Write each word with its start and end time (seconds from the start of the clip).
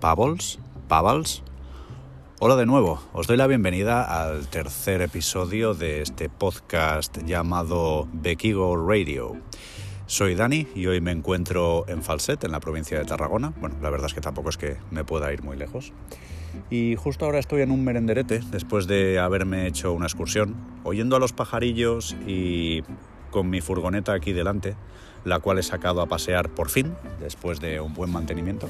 Pavels, 0.00 0.60
Pavals. 0.86 1.42
Hola 2.38 2.54
de 2.54 2.66
nuevo, 2.66 3.02
os 3.12 3.26
doy 3.26 3.36
la 3.36 3.48
bienvenida 3.48 4.04
al 4.04 4.46
tercer 4.46 5.02
episodio 5.02 5.74
de 5.74 6.02
este 6.02 6.28
podcast 6.28 7.18
llamado 7.24 8.06
Bequigo 8.12 8.76
Radio. 8.76 9.36
Soy 10.06 10.36
Dani 10.36 10.68
y 10.76 10.86
hoy 10.86 11.00
me 11.00 11.10
encuentro 11.10 11.84
en 11.88 12.04
Falset, 12.04 12.44
en 12.44 12.52
la 12.52 12.60
provincia 12.60 12.96
de 12.96 13.06
Tarragona. 13.06 13.52
Bueno, 13.60 13.74
la 13.82 13.90
verdad 13.90 14.06
es 14.06 14.14
que 14.14 14.20
tampoco 14.20 14.50
es 14.50 14.56
que 14.56 14.76
me 14.92 15.02
pueda 15.02 15.32
ir 15.32 15.42
muy 15.42 15.56
lejos. 15.56 15.92
Y 16.70 16.94
justo 16.94 17.24
ahora 17.24 17.40
estoy 17.40 17.62
en 17.62 17.72
un 17.72 17.82
merenderete, 17.82 18.40
después 18.52 18.86
de 18.86 19.18
haberme 19.18 19.66
hecho 19.66 19.92
una 19.92 20.06
excursión, 20.06 20.54
oyendo 20.84 21.16
a 21.16 21.18
los 21.18 21.32
pajarillos 21.32 22.14
y 22.24 22.84
con 23.32 23.50
mi 23.50 23.60
furgoneta 23.60 24.12
aquí 24.12 24.32
delante, 24.32 24.76
la 25.24 25.40
cual 25.40 25.58
he 25.58 25.64
sacado 25.64 26.02
a 26.02 26.06
pasear 26.06 26.50
por 26.50 26.68
fin, 26.68 26.94
después 27.18 27.58
de 27.58 27.80
un 27.80 27.94
buen 27.94 28.12
mantenimiento. 28.12 28.68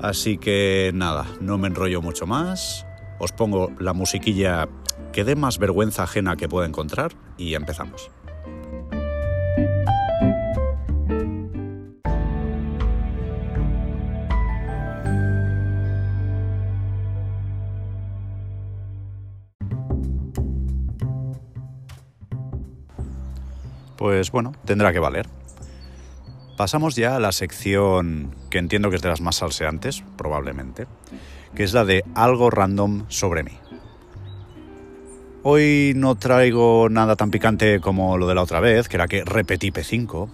Así 0.00 0.38
que 0.38 0.92
nada, 0.94 1.26
no 1.40 1.58
me 1.58 1.66
enrollo 1.68 2.00
mucho 2.00 2.26
más. 2.26 2.86
Os 3.18 3.32
pongo 3.32 3.72
la 3.80 3.92
musiquilla 3.92 4.68
que 5.12 5.24
dé 5.24 5.34
más 5.34 5.58
vergüenza 5.58 6.04
ajena 6.04 6.36
que 6.36 6.48
pueda 6.48 6.66
encontrar 6.66 7.12
y 7.36 7.54
empezamos. 7.54 8.10
Pues 23.96 24.30
bueno, 24.30 24.52
tendrá 24.64 24.92
que 24.92 25.00
valer. 25.00 25.37
Pasamos 26.58 26.96
ya 26.96 27.14
a 27.14 27.20
la 27.20 27.30
sección 27.30 28.34
que 28.50 28.58
entiendo 28.58 28.90
que 28.90 28.96
es 28.96 29.02
de 29.02 29.08
las 29.08 29.20
más 29.20 29.36
salseantes, 29.36 30.02
probablemente, 30.16 30.88
que 31.54 31.62
es 31.62 31.72
la 31.72 31.84
de 31.84 32.02
algo 32.16 32.50
random 32.50 33.04
sobre 33.06 33.44
mí. 33.44 33.52
Hoy 35.44 35.92
no 35.94 36.16
traigo 36.16 36.88
nada 36.90 37.14
tan 37.14 37.30
picante 37.30 37.78
como 37.78 38.18
lo 38.18 38.26
de 38.26 38.34
la 38.34 38.42
otra 38.42 38.58
vez, 38.58 38.88
que 38.88 38.96
era 38.96 39.06
que 39.06 39.24
repetí 39.24 39.70
P5, 39.70 40.28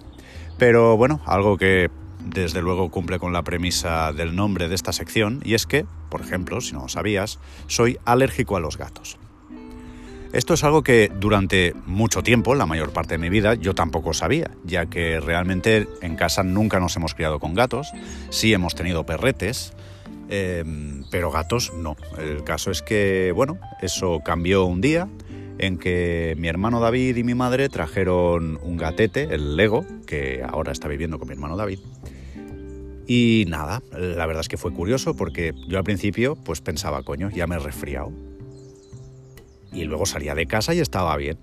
pero 0.57 0.97
bueno, 0.97 1.21
algo 1.27 1.57
que 1.57 1.91
desde 2.19 2.63
luego 2.63 2.89
cumple 2.89 3.19
con 3.19 3.31
la 3.31 3.43
premisa 3.43 4.11
del 4.11 4.35
nombre 4.35 4.67
de 4.67 4.73
esta 4.73 4.93
sección, 4.93 5.41
y 5.45 5.53
es 5.53 5.67
que, 5.67 5.85
por 6.09 6.21
ejemplo, 6.21 6.59
si 6.59 6.73
no 6.73 6.81
lo 6.81 6.89
sabías, 6.89 7.37
soy 7.67 7.99
alérgico 8.03 8.57
a 8.57 8.59
los 8.59 8.79
gatos. 8.79 9.19
Esto 10.35 10.53
es 10.53 10.65
algo 10.65 10.83
que 10.83 11.09
durante 11.17 11.73
mucho 11.85 12.21
tiempo, 12.21 12.55
la 12.55 12.65
mayor 12.65 12.91
parte 12.91 13.13
de 13.13 13.19
mi 13.19 13.29
vida, 13.29 13.53
yo 13.53 13.73
tampoco 13.73 14.13
sabía, 14.13 14.51
ya 14.65 14.87
que 14.87 15.21
realmente 15.21 15.87
en 16.01 16.17
casa 16.17 16.43
nunca 16.43 16.77
nos 16.81 16.93
hemos 16.97 17.13
criado 17.15 17.39
con 17.39 17.53
gatos, 17.53 17.93
sí 18.31 18.51
hemos 18.51 18.75
tenido 18.75 19.05
perretes, 19.05 19.71
em, 20.27 21.05
pero 21.09 21.31
gatos 21.31 21.71
no. 21.73 21.95
El 22.17 22.43
caso 22.43 22.69
es 22.69 22.81
que, 22.81 23.31
bueno, 23.33 23.59
eso 23.81 24.19
cambió 24.25 24.65
un 24.65 24.81
día 24.81 25.07
en 25.57 25.77
que 25.77 26.35
mi 26.37 26.49
hermano 26.49 26.81
David 26.81 27.15
y 27.15 27.23
mi 27.23 27.33
madre 27.33 27.69
trajeron 27.69 28.59
un 28.61 28.75
gatete, 28.75 29.33
el 29.33 29.55
Lego, 29.55 29.85
que 30.05 30.43
ahora 30.45 30.73
está 30.73 30.89
viviendo 30.89 31.17
con 31.17 31.29
mi 31.29 31.35
hermano 31.35 31.55
David. 31.55 31.79
Y 33.07 33.45
nada, 33.47 33.81
la 33.93 34.25
verdad 34.25 34.41
es 34.41 34.49
que 34.49 34.57
fue 34.57 34.73
curioso 34.73 35.15
porque 35.15 35.53
yo 35.69 35.77
al 35.77 35.85
principio 35.85 36.35
pues 36.35 36.59
pensaba, 36.59 37.03
coño, 37.03 37.29
ya 37.29 37.47
me 37.47 37.55
he 37.55 37.59
resfriado 37.59 38.11
y 39.75 39.83
luego 39.83 40.05
salía 40.05 40.33
de 40.33 40.47
casa 40.47 40.73
y 40.73 40.79
estaba 40.79 41.15
bien. 41.17 41.37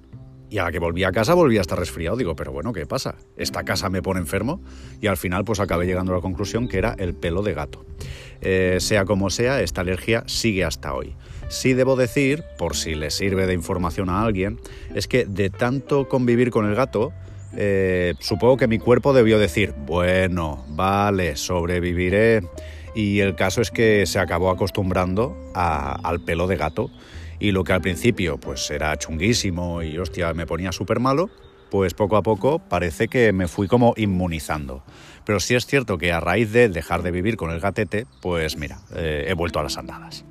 Y 0.51 0.59
a 0.59 0.65
la 0.65 0.73
que 0.73 0.79
volvía 0.79 1.09
a 1.09 1.13
casa 1.13 1.33
volvía 1.33 1.61
a 1.61 1.63
estar 1.63 1.79
resfriado. 1.79 2.17
Digo, 2.17 2.37
pero 2.37 2.53
bueno, 2.53 2.73
¿qué 2.73 2.85
pasa? 2.85 3.15
Esta 3.37 3.63
casa 3.63 3.89
me 3.89 4.03
pone 4.03 4.21
enfermo 4.21 4.61
y 5.01 5.07
al 5.07 5.17
final 5.17 5.45
pues 5.45 5.61
acabé 5.61 5.87
llegando 5.87 6.13
a 6.13 6.17
la 6.17 6.21
conclusión 6.21 6.69
que 6.69 6.77
era 6.77 6.95
el 6.99 7.15
pelo 7.15 7.43
de 7.43 7.55
gato. 7.55 7.87
Eh, 8.43 8.77
sea 8.81 9.05
como 9.05 9.31
sea, 9.31 9.63
esta 9.63 9.81
alergia 9.81 10.25
sigue 10.27 10.65
hasta 10.65 10.93
hoy. 10.93 11.15
Sí 11.49 11.73
debo 11.73 11.97
decir, 11.97 12.45
por 12.59 12.77
si 12.77 12.95
le 12.95 13.11
sirve 13.11 13.47
de 13.47 13.55
información 13.55 14.11
a 14.11 14.23
alguien, 14.23 14.59
es 14.95 15.09
que 15.09 15.25
de 15.25 15.49
tanto 15.49 16.09
convivir 16.09 16.51
con 16.51 16.67
el 16.67 16.75
gato, 16.75 17.13
eh, 17.57 18.15
supongo 18.21 18.59
que 18.59 18.69
mi 18.69 18.79
cuerpo 18.79 19.15
debió 19.15 19.39
decir, 19.39 19.73
bueno, 19.87 20.67
vale, 20.69 21.37
sobreviviré. 21.37 22.43
Y 22.95 23.21
el 23.21 23.37
caso 23.37 23.63
es 23.63 23.71
que 23.71 24.05
se 24.05 24.19
acabó 24.19 24.51
acostumbrando 24.51 25.35
al 25.55 26.21
pelo 26.21 26.47
de 26.47 26.57
gato 26.57 26.91
y 27.43 27.51
lo 27.51 27.65
que 27.65 27.73
al 27.73 27.81
principio 27.81 28.39
pues 28.39 28.71
era 28.71 28.97
chunguísimo 28.97 29.83
y 29.83 29.99
hostia, 29.99 30.33
me 30.33 30.47
ponía 30.47 30.71
súper 30.71 31.01
malo, 31.01 31.29
pues 31.73 31.93
poco 31.93 32.17
a 32.17 32.23
poco 32.23 32.61
parece 32.61 33.09
que 33.09 33.33
me 33.33 33.49
fui 33.49 33.67
como 33.67 33.95
inmunizando. 33.97 34.85
Pero 35.25 35.41
sí 35.41 35.57
es 35.57 35.67
cierto 35.67 35.99
que 35.99 36.13
a 36.13 36.21
raíz 36.21 36.53
de 36.53 36.69
dejar 36.69 37.03
de 37.03 37.11
vivir 37.11 37.37
con 37.37 37.51
el 37.51 37.59
gatete, 37.59 38.07
pues 38.21 38.57
mira, 38.57 38.79
eh, 38.95 39.27
he 39.27 39.35
vuelto 39.35 39.59
a 39.59 39.65
las 39.65 39.77
andadas. 39.77 40.25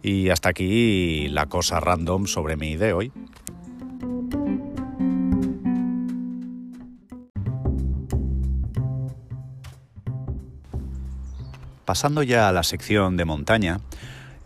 Y 0.00 0.28
hasta 0.28 0.50
aquí 0.50 1.26
la 1.28 1.46
cosa 1.46 1.80
random 1.80 2.28
sobre 2.28 2.56
mí 2.56 2.76
de 2.76 2.92
hoy. 2.92 3.12
Pasando 11.84 12.22
ya 12.22 12.48
a 12.48 12.52
la 12.52 12.62
sección 12.62 13.16
de 13.16 13.24
montaña, 13.24 13.80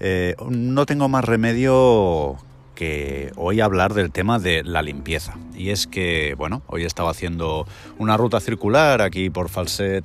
eh, 0.04 0.34
no 0.50 0.84
tengo 0.84 1.08
más 1.08 1.24
remedio 1.24 2.36
que 2.74 3.30
hoy 3.36 3.60
hablar 3.60 3.94
del 3.94 4.10
tema 4.10 4.40
de 4.40 4.64
la 4.64 4.82
limpieza. 4.82 5.36
Y 5.54 5.70
es 5.70 5.86
que, 5.86 6.34
bueno, 6.36 6.62
hoy 6.66 6.82
he 6.82 6.86
estado 6.86 7.08
haciendo 7.08 7.68
una 7.98 8.16
ruta 8.16 8.40
circular 8.40 9.00
aquí 9.00 9.30
por 9.30 9.48
Falset, 9.48 10.04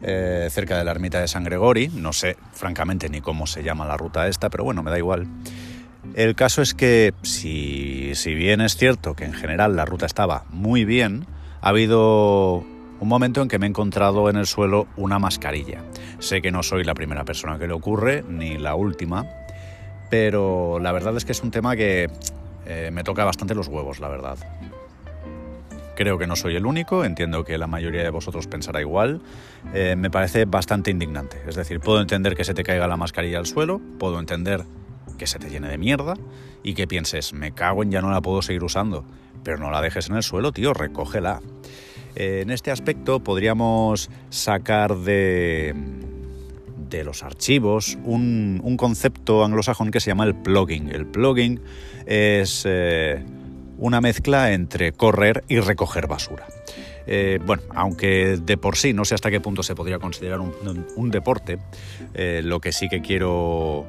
eh, 0.00 0.48
cerca 0.50 0.78
de 0.78 0.84
la 0.84 0.92
ermita 0.92 1.20
de 1.20 1.28
San 1.28 1.44
Gregori. 1.44 1.88
No 1.88 2.14
sé, 2.14 2.38
francamente, 2.54 3.10
ni 3.10 3.20
cómo 3.20 3.46
se 3.46 3.62
llama 3.62 3.84
la 3.84 3.98
ruta 3.98 4.28
esta, 4.28 4.48
pero 4.48 4.64
bueno, 4.64 4.82
me 4.82 4.90
da 4.90 4.96
igual. 4.96 5.26
El 6.14 6.34
caso 6.34 6.62
es 6.62 6.72
que, 6.72 7.12
si, 7.20 8.14
si 8.14 8.34
bien 8.34 8.62
es 8.62 8.78
cierto 8.78 9.14
que 9.14 9.26
en 9.26 9.34
general 9.34 9.76
la 9.76 9.84
ruta 9.84 10.06
estaba 10.06 10.44
muy 10.48 10.86
bien, 10.86 11.26
ha 11.60 11.68
habido 11.68 12.64
un 13.04 13.10
momento 13.10 13.42
en 13.42 13.48
que 13.48 13.58
me 13.58 13.66
he 13.66 13.68
encontrado 13.68 14.30
en 14.30 14.36
el 14.36 14.46
suelo 14.46 14.86
una 14.96 15.18
mascarilla. 15.18 15.82
Sé 16.20 16.40
que 16.40 16.50
no 16.50 16.62
soy 16.62 16.84
la 16.84 16.94
primera 16.94 17.26
persona 17.26 17.58
que 17.58 17.66
le 17.66 17.74
ocurre, 17.74 18.24
ni 18.26 18.56
la 18.56 18.76
última, 18.76 19.26
pero 20.08 20.78
la 20.80 20.90
verdad 20.90 21.14
es 21.18 21.26
que 21.26 21.32
es 21.32 21.42
un 21.42 21.50
tema 21.50 21.76
que 21.76 22.08
eh, 22.64 22.88
me 22.94 23.04
toca 23.04 23.26
bastante 23.26 23.54
los 23.54 23.68
huevos, 23.68 24.00
la 24.00 24.08
verdad. 24.08 24.38
Creo 25.94 26.16
que 26.16 26.26
no 26.26 26.34
soy 26.34 26.56
el 26.56 26.64
único, 26.64 27.04
entiendo 27.04 27.44
que 27.44 27.58
la 27.58 27.66
mayoría 27.66 28.02
de 28.02 28.08
vosotros 28.08 28.46
pensará 28.46 28.80
igual. 28.80 29.20
Eh, 29.74 29.96
me 29.96 30.10
parece 30.10 30.46
bastante 30.46 30.90
indignante. 30.90 31.42
Es 31.46 31.56
decir, 31.56 31.80
puedo 31.80 32.00
entender 32.00 32.34
que 32.34 32.44
se 32.44 32.54
te 32.54 32.64
caiga 32.64 32.88
la 32.88 32.96
mascarilla 32.96 33.38
al 33.38 33.44
suelo, 33.44 33.82
puedo 33.98 34.18
entender 34.18 34.64
que 35.18 35.26
se 35.26 35.38
te 35.38 35.50
llene 35.50 35.68
de 35.68 35.76
mierda 35.76 36.14
y 36.62 36.72
que 36.72 36.88
pienses, 36.88 37.34
me 37.34 37.52
cago 37.52 37.82
en 37.82 37.90
ya 37.90 38.00
no 38.00 38.10
la 38.10 38.22
puedo 38.22 38.40
seguir 38.40 38.64
usando. 38.64 39.04
Pero 39.42 39.58
no 39.58 39.70
la 39.70 39.82
dejes 39.82 40.08
en 40.08 40.16
el 40.16 40.22
suelo, 40.22 40.52
tío, 40.52 40.72
recógela. 40.72 41.42
Eh, 42.16 42.40
en 42.42 42.50
este 42.50 42.70
aspecto 42.70 43.20
podríamos 43.20 44.10
sacar 44.30 44.96
de, 44.96 45.74
de 46.90 47.04
los 47.04 47.22
archivos 47.22 47.98
un, 48.04 48.76
concepto 48.78 49.44
anglosajón 49.44 49.90
que 49.90 50.00
se 50.00 50.10
llama 50.10 50.24
el 50.24 50.34
plugging. 50.34 50.88
El 50.88 51.06
plugging 51.06 51.60
es 52.06 52.64
eh, 52.66 53.24
una 53.78 54.00
mezcla 54.00 54.52
entre 54.52 54.92
correr 54.92 55.44
y 55.48 55.60
recoger 55.60 56.06
basura. 56.06 56.46
Eh, 57.06 57.38
bueno, 57.44 57.62
aunque 57.74 58.38
de 58.40 58.56
por 58.56 58.76
sí 58.76 58.94
no 58.94 59.04
sé 59.04 59.14
hasta 59.14 59.30
qué 59.30 59.40
punto 59.40 59.62
se 59.62 59.74
podría 59.74 59.98
considerar 59.98 60.40
un, 60.40 61.10
deporte, 61.10 61.58
lo 62.14 62.60
que 62.60 62.72
sí 62.72 62.88
que 62.88 63.02
quiero 63.02 63.86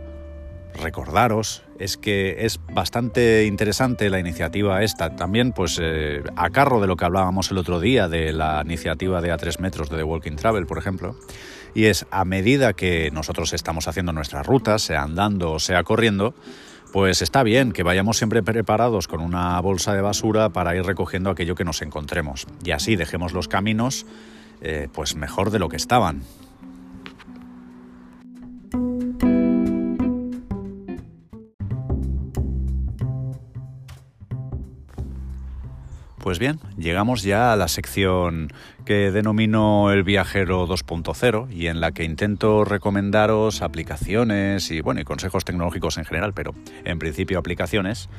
recordaros 0.80 1.64
es 1.80 1.98
que 1.98 2.46
es 2.46 2.60
bastante 2.72 3.46
interesante 3.46 4.10
la 4.10 4.20
iniciativa 4.20 4.84
esta. 4.84 5.16
También, 5.16 5.52
pues, 5.52 5.80
eh, 5.82 6.24
a 6.36 6.50
carro 6.50 6.80
de 6.80 6.88
lo 6.88 6.96
que 6.96 7.06
hablábamos 7.06 7.52
el 7.52 7.58
otro 7.58 7.80
día, 7.80 8.08
de 8.08 8.32
la 8.32 8.62
iniciativa 8.64 9.22
de 9.22 9.34
A3 9.34 9.60
metros 9.60 9.90
de 9.90 9.98
The 9.98 10.04
Walking 10.04 10.36
Travel, 10.36 10.66
por 10.66 10.78
ejemplo. 10.78 11.16
Y 11.74 11.86
es 11.86 12.06
a 12.12 12.24
medida 12.24 12.74
que 12.74 13.12
nosotros 13.12 13.54
estamos 13.54 13.88
haciendo 13.88 14.14
nuestras 14.14 14.46
rutas, 14.46 14.82
sea 14.82 15.04
andando 15.04 15.52
o 15.52 15.60
sea 15.60 15.84
corriendo, 15.84 16.34
pues 16.94 17.22
está 17.22 17.44
bien 17.44 17.74
que 17.74 17.84
vayamos 17.84 18.18
siempre 18.18 18.42
preparados 18.42 19.08
con 19.08 19.20
una 19.20 19.60
bolsa 19.60 19.94
de 19.94 20.02
basura 20.02 20.50
para 20.50 20.76
ir 20.76 20.86
recogiendo 20.86 21.30
aquello 21.30 21.56
que 21.56 21.66
nos 21.66 21.82
encontremos. 21.82 22.48
Y 22.64 22.72
así 22.72 22.96
dejemos 22.96 23.34
los 23.34 23.50
caminos, 23.50 24.06
eh, 24.62 24.88
pues 24.94 25.16
mejor 25.16 25.52
de 25.52 25.60
lo 25.60 25.68
que 25.68 25.76
estaban. 25.76 26.22
Pues 36.26 36.40
bien, 36.40 36.60
llegamos 36.76 37.22
ya 37.22 37.54
a 37.54 37.56
la 37.56 37.68
sección 37.68 38.52
que 38.84 39.12
denomino 39.12 39.92
el 39.92 40.02
viajero 40.02 40.68
2.0 40.68 41.52
y 41.54 41.68
en 41.68 41.80
la 41.80 41.92
que 41.92 42.04
intento 42.04 42.66
recomendaros 42.66 43.62
aplicaciones 43.62 44.72
y 44.72 44.82
bueno, 44.82 45.04
consejos 45.06 45.46
tecnológicos 45.46 46.00
en 46.00 46.06
general, 46.06 46.34
pero 46.34 46.56
en 46.84 46.98
principio 46.98 47.38
aplicaciones 47.38 48.10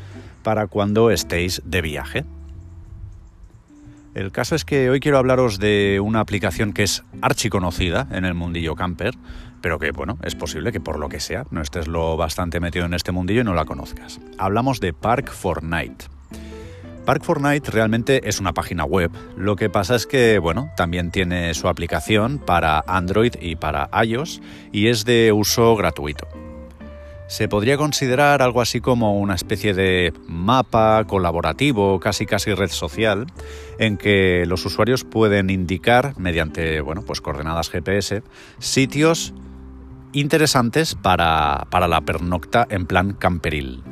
para 0.45 0.69
cuando 0.69 1.11
estéis 1.11 1.63
de 1.65 1.83
viaje. 1.83 2.25
El 4.15 4.31
caso 4.31 4.55
es 4.55 4.65
que 4.65 4.89
hoy 4.89 5.01
quiero 5.01 5.19
hablaros 5.19 5.59
de 5.59 5.99
una 6.01 6.21
aplicación 6.21 6.73
que 6.73 6.85
es 6.85 7.03
archiconocida 7.23 8.07
en 8.13 8.25
el 8.25 8.35
mundillo 8.35 8.77
camper, 8.77 9.15
pero 9.61 9.81
que, 9.81 9.91
bueno, 9.91 10.17
es 10.23 10.37
posible 10.37 10.71
que 10.71 10.79
por 10.79 11.01
lo 11.01 11.09
que 11.09 11.19
sea 11.19 11.45
no 11.51 11.61
estés 11.61 11.89
lo 11.89 12.17
bastante 12.17 12.61
metido 12.61 12.87
en 12.87 12.95
este 12.95 13.11
mundillo 13.11 13.41
y 13.41 13.45
no 13.45 13.55
la 13.55 13.65
conozcas. 13.65 14.21
Hablamos 14.39 14.79
de 14.79 14.93
Park 14.93 15.33
Fortnite. 15.33 16.16
Park 17.07 17.23
Fortnite 17.23 17.71
realmente 17.71 18.29
es 18.29 18.41
una 18.41 18.53
página 18.53 18.85
web, 18.85 19.13
lo 19.37 19.55
que 19.55 19.71
pasa 19.71 19.95
es 19.95 20.09
que, 20.09 20.41
bueno, 20.41 20.71
también 20.77 21.13
tiene 21.13 21.55
su 21.55 21.69
aplicación 21.69 22.41
para 22.41 22.83
Android 22.85 23.35
y 23.41 23.55
para 23.55 23.89
iOS 24.05 24.43
y 24.73 24.89
es 24.89 25.05
de 25.05 25.31
uso 25.31 25.77
gratuito. 25.77 26.27
Se 27.29 27.47
podría 27.47 27.77
considerar 27.77 28.43
algo 28.43 28.61
así 28.61 28.81
como 28.81 29.21
una 29.21 29.37
especie 29.37 29.73
de 29.73 30.13
mapa 30.27 31.05
colaborativo, 31.07 32.01
casi 32.01 32.27
casi 32.27 32.53
red 32.55 32.71
social, 32.71 33.27
en 33.79 33.99
que 33.99 34.45
los 34.47 34.65
usuarios 34.67 35.05
pueden 35.05 35.49
indicar 35.49 36.19
mediante 36.19 36.81
bueno, 36.81 37.03
pues 37.03 37.21
coordenadas 37.21 37.71
GPS 37.71 38.25
sitios 38.59 39.33
interesantes 40.13 40.97
para, 40.97 41.69
para 41.71 41.87
la 41.87 42.01
pernocta 42.01 42.67
en 42.69 42.87
plan 42.87 43.13
camperil. 43.13 43.85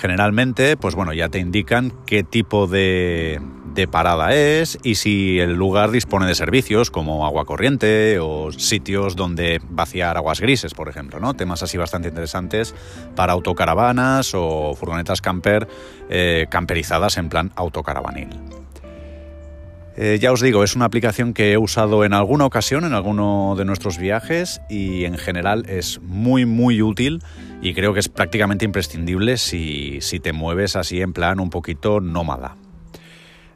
Generalmente, 0.00 0.78
pues 0.78 0.94
bueno, 0.94 1.12
ya 1.12 1.28
te 1.28 1.38
indican 1.38 1.92
qué 2.06 2.22
tipo 2.22 2.66
de, 2.66 3.38
de 3.74 3.86
parada 3.86 4.34
es 4.34 4.78
y 4.82 4.94
si 4.94 5.38
el 5.38 5.54
lugar 5.54 5.90
dispone 5.90 6.24
de 6.24 6.34
servicios 6.34 6.90
como 6.90 7.26
agua 7.26 7.44
corriente 7.44 8.18
o 8.18 8.50
sitios 8.50 9.14
donde 9.14 9.60
vaciar 9.68 10.16
aguas 10.16 10.40
grises, 10.40 10.72
por 10.72 10.88
ejemplo, 10.88 11.20
¿no? 11.20 11.34
Temas 11.34 11.62
así 11.62 11.76
bastante 11.76 12.08
interesantes 12.08 12.74
para 13.14 13.34
autocaravanas 13.34 14.32
o 14.34 14.74
furgonetas 14.74 15.20
camper 15.20 15.68
eh, 16.08 16.46
camperizadas 16.48 17.18
en 17.18 17.28
plan 17.28 17.52
autocaravanil. 17.54 18.28
Eh, 20.02 20.18
ya 20.18 20.32
os 20.32 20.40
digo, 20.40 20.64
es 20.64 20.76
una 20.76 20.86
aplicación 20.86 21.34
que 21.34 21.52
he 21.52 21.58
usado 21.58 22.06
en 22.06 22.14
alguna 22.14 22.46
ocasión, 22.46 22.86
en 22.86 22.94
alguno 22.94 23.54
de 23.58 23.66
nuestros 23.66 23.98
viajes 23.98 24.62
y 24.70 25.04
en 25.04 25.18
general 25.18 25.66
es 25.68 26.00
muy 26.00 26.46
muy 26.46 26.80
útil 26.80 27.22
y 27.60 27.74
creo 27.74 27.92
que 27.92 28.00
es 28.00 28.08
prácticamente 28.08 28.64
imprescindible 28.64 29.36
si, 29.36 30.00
si 30.00 30.18
te 30.18 30.32
mueves 30.32 30.74
así 30.74 31.02
en 31.02 31.12
plan 31.12 31.38
un 31.38 31.50
poquito 31.50 32.00
nómada. 32.00 32.56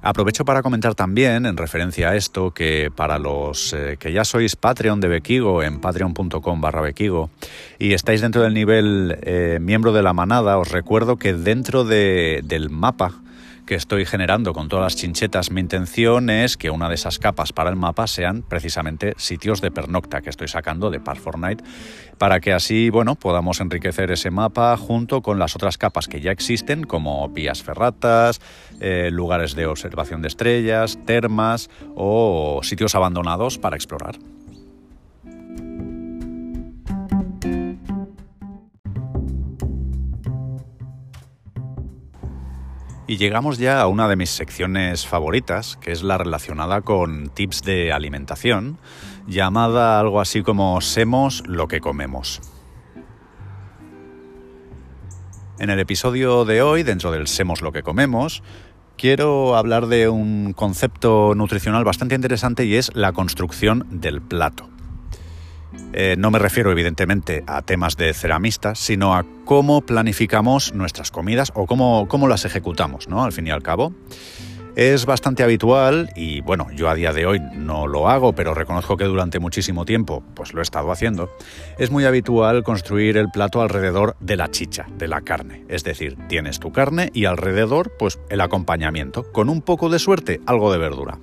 Aprovecho 0.02 0.44
para 0.44 0.60
comentar 0.60 0.94
también, 0.94 1.46
en 1.46 1.56
referencia 1.56 2.10
a 2.10 2.14
esto, 2.14 2.50
que 2.50 2.90
para 2.94 3.18
los 3.18 3.72
eh, 3.72 3.96
que 3.98 4.12
ya 4.12 4.26
sois 4.26 4.54
Patreon 4.54 5.00
de 5.00 5.08
Bequigo 5.08 5.62
en 5.62 5.80
patreon.com 5.80 6.60
barra 6.60 6.82
Bequigo 6.82 7.30
y 7.78 7.94
estáis 7.94 8.20
dentro 8.20 8.42
del 8.42 8.52
nivel 8.52 9.16
eh, 9.22 9.60
miembro 9.62 9.94
de 9.94 10.02
la 10.02 10.12
manada, 10.12 10.58
os 10.58 10.70
recuerdo 10.70 11.16
que 11.16 11.32
dentro 11.32 11.84
del 11.84 12.68
mapa 12.68 13.23
que 13.66 13.74
estoy 13.74 14.04
generando 14.04 14.52
con 14.52 14.68
todas 14.68 14.84
las 14.84 14.96
chinchetas, 14.96 15.50
mi 15.50 15.60
intención 15.60 16.30
es 16.30 16.56
que 16.56 16.70
una 16.70 16.88
de 16.88 16.94
esas 16.94 17.18
capas 17.18 17.52
para 17.52 17.70
el 17.70 17.76
mapa 17.76 18.06
sean 18.06 18.42
precisamente 18.42 19.14
sitios 19.16 19.60
de 19.60 19.70
pernocta 19.70 20.20
que 20.20 20.30
estoy 20.30 20.48
sacando 20.48 20.90
de 20.90 21.00
Park 21.00 21.20
Fortnite, 21.20 21.64
para 22.18 22.40
que 22.40 22.52
así, 22.52 22.90
bueno, 22.90 23.14
podamos 23.14 23.60
enriquecer 23.60 24.10
ese 24.10 24.30
mapa 24.30 24.76
junto 24.76 25.22
con 25.22 25.38
las 25.38 25.56
otras 25.56 25.78
capas 25.78 26.08
que 26.08 26.20
ya 26.20 26.30
existen, 26.30 26.84
como 26.84 27.28
vías 27.28 27.62
ferratas, 27.62 28.40
eh, 28.80 29.10
lugares 29.10 29.54
de 29.54 29.66
observación 29.66 30.22
de 30.22 30.28
estrellas, 30.28 30.98
termas 31.06 31.70
o 31.94 32.60
sitios 32.62 32.94
abandonados 32.94 33.58
para 33.58 33.76
explorar. 33.76 34.16
Y 43.06 43.18
llegamos 43.18 43.58
ya 43.58 43.82
a 43.82 43.86
una 43.86 44.08
de 44.08 44.16
mis 44.16 44.30
secciones 44.30 45.06
favoritas, 45.06 45.76
que 45.76 45.92
es 45.92 46.02
la 46.02 46.16
relacionada 46.16 46.80
con 46.80 47.28
tips 47.28 47.62
de 47.62 47.92
alimentación, 47.92 48.78
llamada 49.26 50.00
algo 50.00 50.22
así 50.22 50.42
como 50.42 50.80
Semos 50.80 51.42
lo 51.46 51.68
que 51.68 51.80
comemos. 51.80 52.40
En 55.58 55.68
el 55.68 55.78
episodio 55.80 56.46
de 56.46 56.62
hoy, 56.62 56.82
dentro 56.82 57.12
del 57.12 57.26
Semos 57.26 57.60
lo 57.60 57.72
que 57.72 57.82
comemos, 57.82 58.42
quiero 58.96 59.54
hablar 59.54 59.86
de 59.86 60.08
un 60.08 60.54
concepto 60.54 61.34
nutricional 61.34 61.84
bastante 61.84 62.14
interesante 62.14 62.64
y 62.64 62.76
es 62.76 62.90
la 62.94 63.12
construcción 63.12 63.86
del 63.90 64.22
plato. 64.22 64.70
Eh, 65.92 66.16
no 66.18 66.30
me 66.30 66.38
refiero 66.38 66.72
evidentemente 66.72 67.44
a 67.46 67.62
temas 67.62 67.96
de 67.96 68.12
ceramistas, 68.14 68.78
sino 68.78 69.14
a 69.14 69.24
cómo 69.44 69.82
planificamos 69.82 70.74
nuestras 70.74 71.10
comidas 71.10 71.52
o 71.54 71.66
cómo, 71.66 72.08
cómo 72.08 72.26
las 72.26 72.44
ejecutamos, 72.44 73.08
¿no? 73.08 73.22
Al 73.22 73.32
fin 73.32 73.46
y 73.46 73.50
al 73.50 73.62
cabo. 73.62 73.92
Es 74.76 75.06
bastante 75.06 75.44
habitual 75.44 76.10
y 76.16 76.40
bueno, 76.40 76.66
yo 76.74 76.90
a 76.90 76.96
día 76.96 77.12
de 77.12 77.26
hoy 77.26 77.40
no 77.54 77.86
lo 77.86 78.08
hago, 78.08 78.34
pero 78.34 78.54
reconozco 78.54 78.96
que 78.96 79.04
durante 79.04 79.38
muchísimo 79.38 79.84
tiempo 79.84 80.24
pues 80.34 80.52
lo 80.52 80.58
he 80.58 80.62
estado 80.64 80.90
haciendo. 80.90 81.30
Es 81.78 81.92
muy 81.92 82.04
habitual 82.06 82.64
construir 82.64 83.16
el 83.16 83.30
plato 83.30 83.62
alrededor 83.62 84.16
de 84.18 84.36
la 84.36 84.50
chicha, 84.50 84.86
de 84.98 85.06
la 85.06 85.20
carne. 85.20 85.64
Es 85.68 85.84
decir, 85.84 86.16
tienes 86.26 86.58
tu 86.58 86.72
carne 86.72 87.10
y 87.14 87.26
alrededor 87.26 87.92
pues 87.96 88.18
el 88.30 88.40
acompañamiento, 88.40 89.30
con 89.30 89.48
un 89.48 89.62
poco 89.62 89.90
de 89.90 90.00
suerte, 90.00 90.40
algo 90.44 90.72
de 90.72 90.78
verdura. 90.78 91.20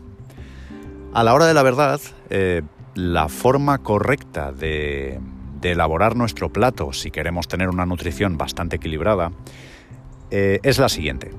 A 1.14 1.26
la 1.26 1.34
hora 1.34 1.46
de 1.46 1.54
la 1.54 1.64
verdad, 1.64 2.00
eh, 2.30 2.62
la 2.96 3.30
forma 3.30 3.80
correcta 3.80 4.52
de, 4.52 5.20
elaborar 5.62 6.16
nuestro 6.16 6.50
plato 6.50 6.92
si 6.92 7.12
queremos 7.12 7.48
tener 7.48 7.70
una 7.70 7.86
nutrición 7.86 8.38
bastante 8.38 8.78
equilibrada 8.78 9.32
eh, 10.32 10.60
es 10.64 10.80
la 10.80 10.90
siguiente. 10.90 11.32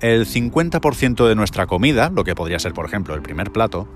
El 0.00 0.26
50% 0.26 1.28
de 1.28 1.34
nuestra 1.34 1.66
comida, 1.66 2.10
lo 2.10 2.24
que 2.24 2.34
podría 2.34 2.58
ser 2.58 2.72
por 2.72 2.86
ejemplo 2.86 3.14
el 3.14 3.22
primer 3.22 3.52
plato, 3.52 3.88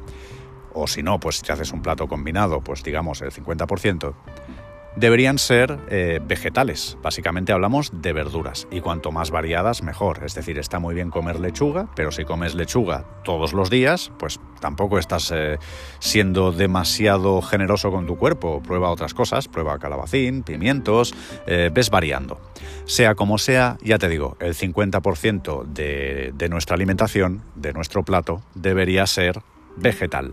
o 0.72 0.86
si 0.86 1.02
no, 1.02 1.18
pues 1.18 1.36
si 1.36 1.42
te 1.42 1.52
haces 1.52 1.72
un 1.72 1.82
plato 1.82 2.08
combinado, 2.08 2.60
pues 2.60 2.82
digamos 2.84 3.20
el 3.22 3.32
50%, 3.32 4.14
deberían 4.96 5.38
ser 5.38 5.78
eh, 5.88 6.20
vegetales. 6.22 6.96
Básicamente 7.02 7.52
hablamos 7.52 7.90
de 7.92 8.12
verduras 8.12 8.66
y 8.70 8.80
cuanto 8.80 9.12
más 9.12 9.30
variadas 9.30 9.82
mejor. 9.82 10.22
Es 10.24 10.34
decir, 10.34 10.58
está 10.58 10.78
muy 10.78 10.94
bien 10.94 11.10
comer 11.10 11.40
lechuga, 11.40 11.88
pero 11.94 12.10
si 12.10 12.24
comes 12.24 12.54
lechuga 12.54 13.04
todos 13.24 13.52
los 13.52 13.70
días, 13.70 14.10
pues 14.18 14.40
tampoco 14.60 14.98
estás 14.98 15.32
eh, 15.34 15.58
siendo 16.00 16.52
demasiado 16.52 17.40
generoso 17.42 17.90
con 17.90 18.06
tu 18.06 18.16
cuerpo. 18.16 18.62
Prueba 18.62 18.90
otras 18.90 19.14
cosas, 19.14 19.48
prueba 19.48 19.78
calabacín, 19.78 20.42
pimientos, 20.42 21.14
eh, 21.46 21.70
ves 21.72 21.90
variando. 21.90 22.40
Sea 22.84 23.14
como 23.14 23.38
sea, 23.38 23.76
ya 23.82 23.98
te 23.98 24.08
digo, 24.08 24.36
el 24.40 24.54
50% 24.54 25.64
de, 25.64 26.32
de 26.34 26.48
nuestra 26.48 26.74
alimentación, 26.74 27.42
de 27.54 27.72
nuestro 27.72 28.02
plato, 28.02 28.42
debería 28.54 29.06
ser 29.06 29.42
vegetal. 29.76 30.32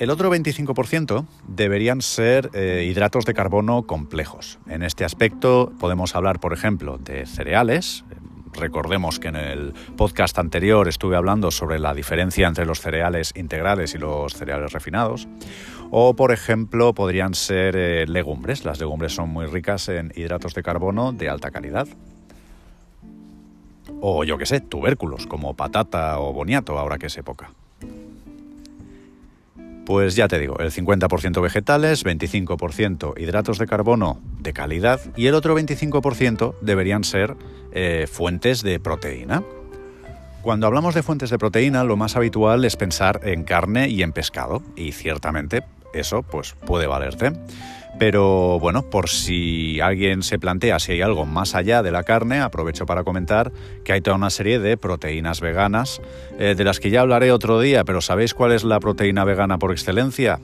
El 0.00 0.08
otro 0.08 0.34
25% 0.34 1.26
deberían 1.46 2.00
ser 2.00 2.48
eh, 2.54 2.86
hidratos 2.88 3.26
de 3.26 3.34
carbono 3.34 3.82
complejos. 3.82 4.58
En 4.66 4.82
este 4.82 5.04
aspecto 5.04 5.74
podemos 5.78 6.16
hablar, 6.16 6.40
por 6.40 6.54
ejemplo, 6.54 6.96
de 6.96 7.26
cereales. 7.26 8.06
Recordemos 8.54 9.20
que 9.20 9.28
en 9.28 9.36
el 9.36 9.74
podcast 9.98 10.38
anterior 10.38 10.88
estuve 10.88 11.16
hablando 11.16 11.50
sobre 11.50 11.78
la 11.78 11.92
diferencia 11.92 12.48
entre 12.48 12.64
los 12.64 12.80
cereales 12.80 13.34
integrales 13.36 13.94
y 13.94 13.98
los 13.98 14.32
cereales 14.32 14.72
refinados. 14.72 15.28
O, 15.90 16.16
por 16.16 16.32
ejemplo, 16.32 16.94
podrían 16.94 17.34
ser 17.34 17.76
eh, 17.76 18.06
legumbres. 18.06 18.64
Las 18.64 18.80
legumbres 18.80 19.12
son 19.12 19.28
muy 19.28 19.44
ricas 19.44 19.90
en 19.90 20.14
hidratos 20.16 20.54
de 20.54 20.62
carbono 20.62 21.12
de 21.12 21.28
alta 21.28 21.50
calidad. 21.50 21.86
O 24.00 24.24
yo 24.24 24.38
que 24.38 24.46
sé, 24.46 24.60
tubérculos 24.60 25.26
como 25.26 25.52
patata 25.52 26.18
o 26.20 26.32
boniato, 26.32 26.78
ahora 26.78 26.96
que 26.96 27.08
es 27.08 27.18
época. 27.18 27.50
Pues 29.90 30.14
ya 30.14 30.28
te 30.28 30.38
digo, 30.38 30.56
el 30.60 30.70
50% 30.70 31.42
vegetales, 31.42 32.06
25% 32.06 33.20
hidratos 33.20 33.58
de 33.58 33.66
carbono 33.66 34.20
de 34.38 34.52
calidad 34.52 35.00
y 35.16 35.26
el 35.26 35.34
otro 35.34 35.58
25% 35.58 36.54
deberían 36.60 37.02
ser 37.02 37.34
eh, 37.72 38.06
fuentes 38.08 38.62
de 38.62 38.78
proteína. 38.78 39.42
Cuando 40.42 40.68
hablamos 40.68 40.94
de 40.94 41.02
fuentes 41.02 41.30
de 41.30 41.38
proteína, 41.38 41.82
lo 41.82 41.96
más 41.96 42.14
habitual 42.14 42.64
es 42.64 42.76
pensar 42.76 43.22
en 43.24 43.42
carne 43.42 43.88
y 43.88 44.04
en 44.04 44.12
pescado, 44.12 44.62
y 44.76 44.92
ciertamente 44.92 45.64
eso 45.92 46.22
pues 46.22 46.54
puede 46.64 46.86
valerte. 46.86 47.32
Pero 47.98 48.58
bueno, 48.58 48.88
por 48.88 49.08
si 49.08 49.80
alguien 49.80 50.22
se 50.22 50.38
plantea 50.38 50.78
si 50.78 50.92
hay 50.92 51.02
algo 51.02 51.26
más 51.26 51.54
allá 51.54 51.82
de 51.82 51.90
la 51.90 52.02
carne, 52.02 52.40
aprovecho 52.40 52.86
para 52.86 53.04
comentar 53.04 53.52
que 53.84 53.92
hay 53.92 54.00
toda 54.00 54.16
una 54.16 54.30
serie 54.30 54.58
de 54.58 54.76
proteínas 54.76 55.40
veganas, 55.40 56.00
eh, 56.38 56.54
de 56.56 56.64
las 56.64 56.80
que 56.80 56.90
ya 56.90 57.02
hablaré 57.02 57.32
otro 57.32 57.60
día, 57.60 57.84
pero 57.84 58.00
¿sabéis 58.00 58.32
cuál 58.32 58.52
es 58.52 58.64
la 58.64 58.80
proteína 58.80 59.24
vegana 59.24 59.58
por 59.58 59.72
excelencia? 59.72 60.40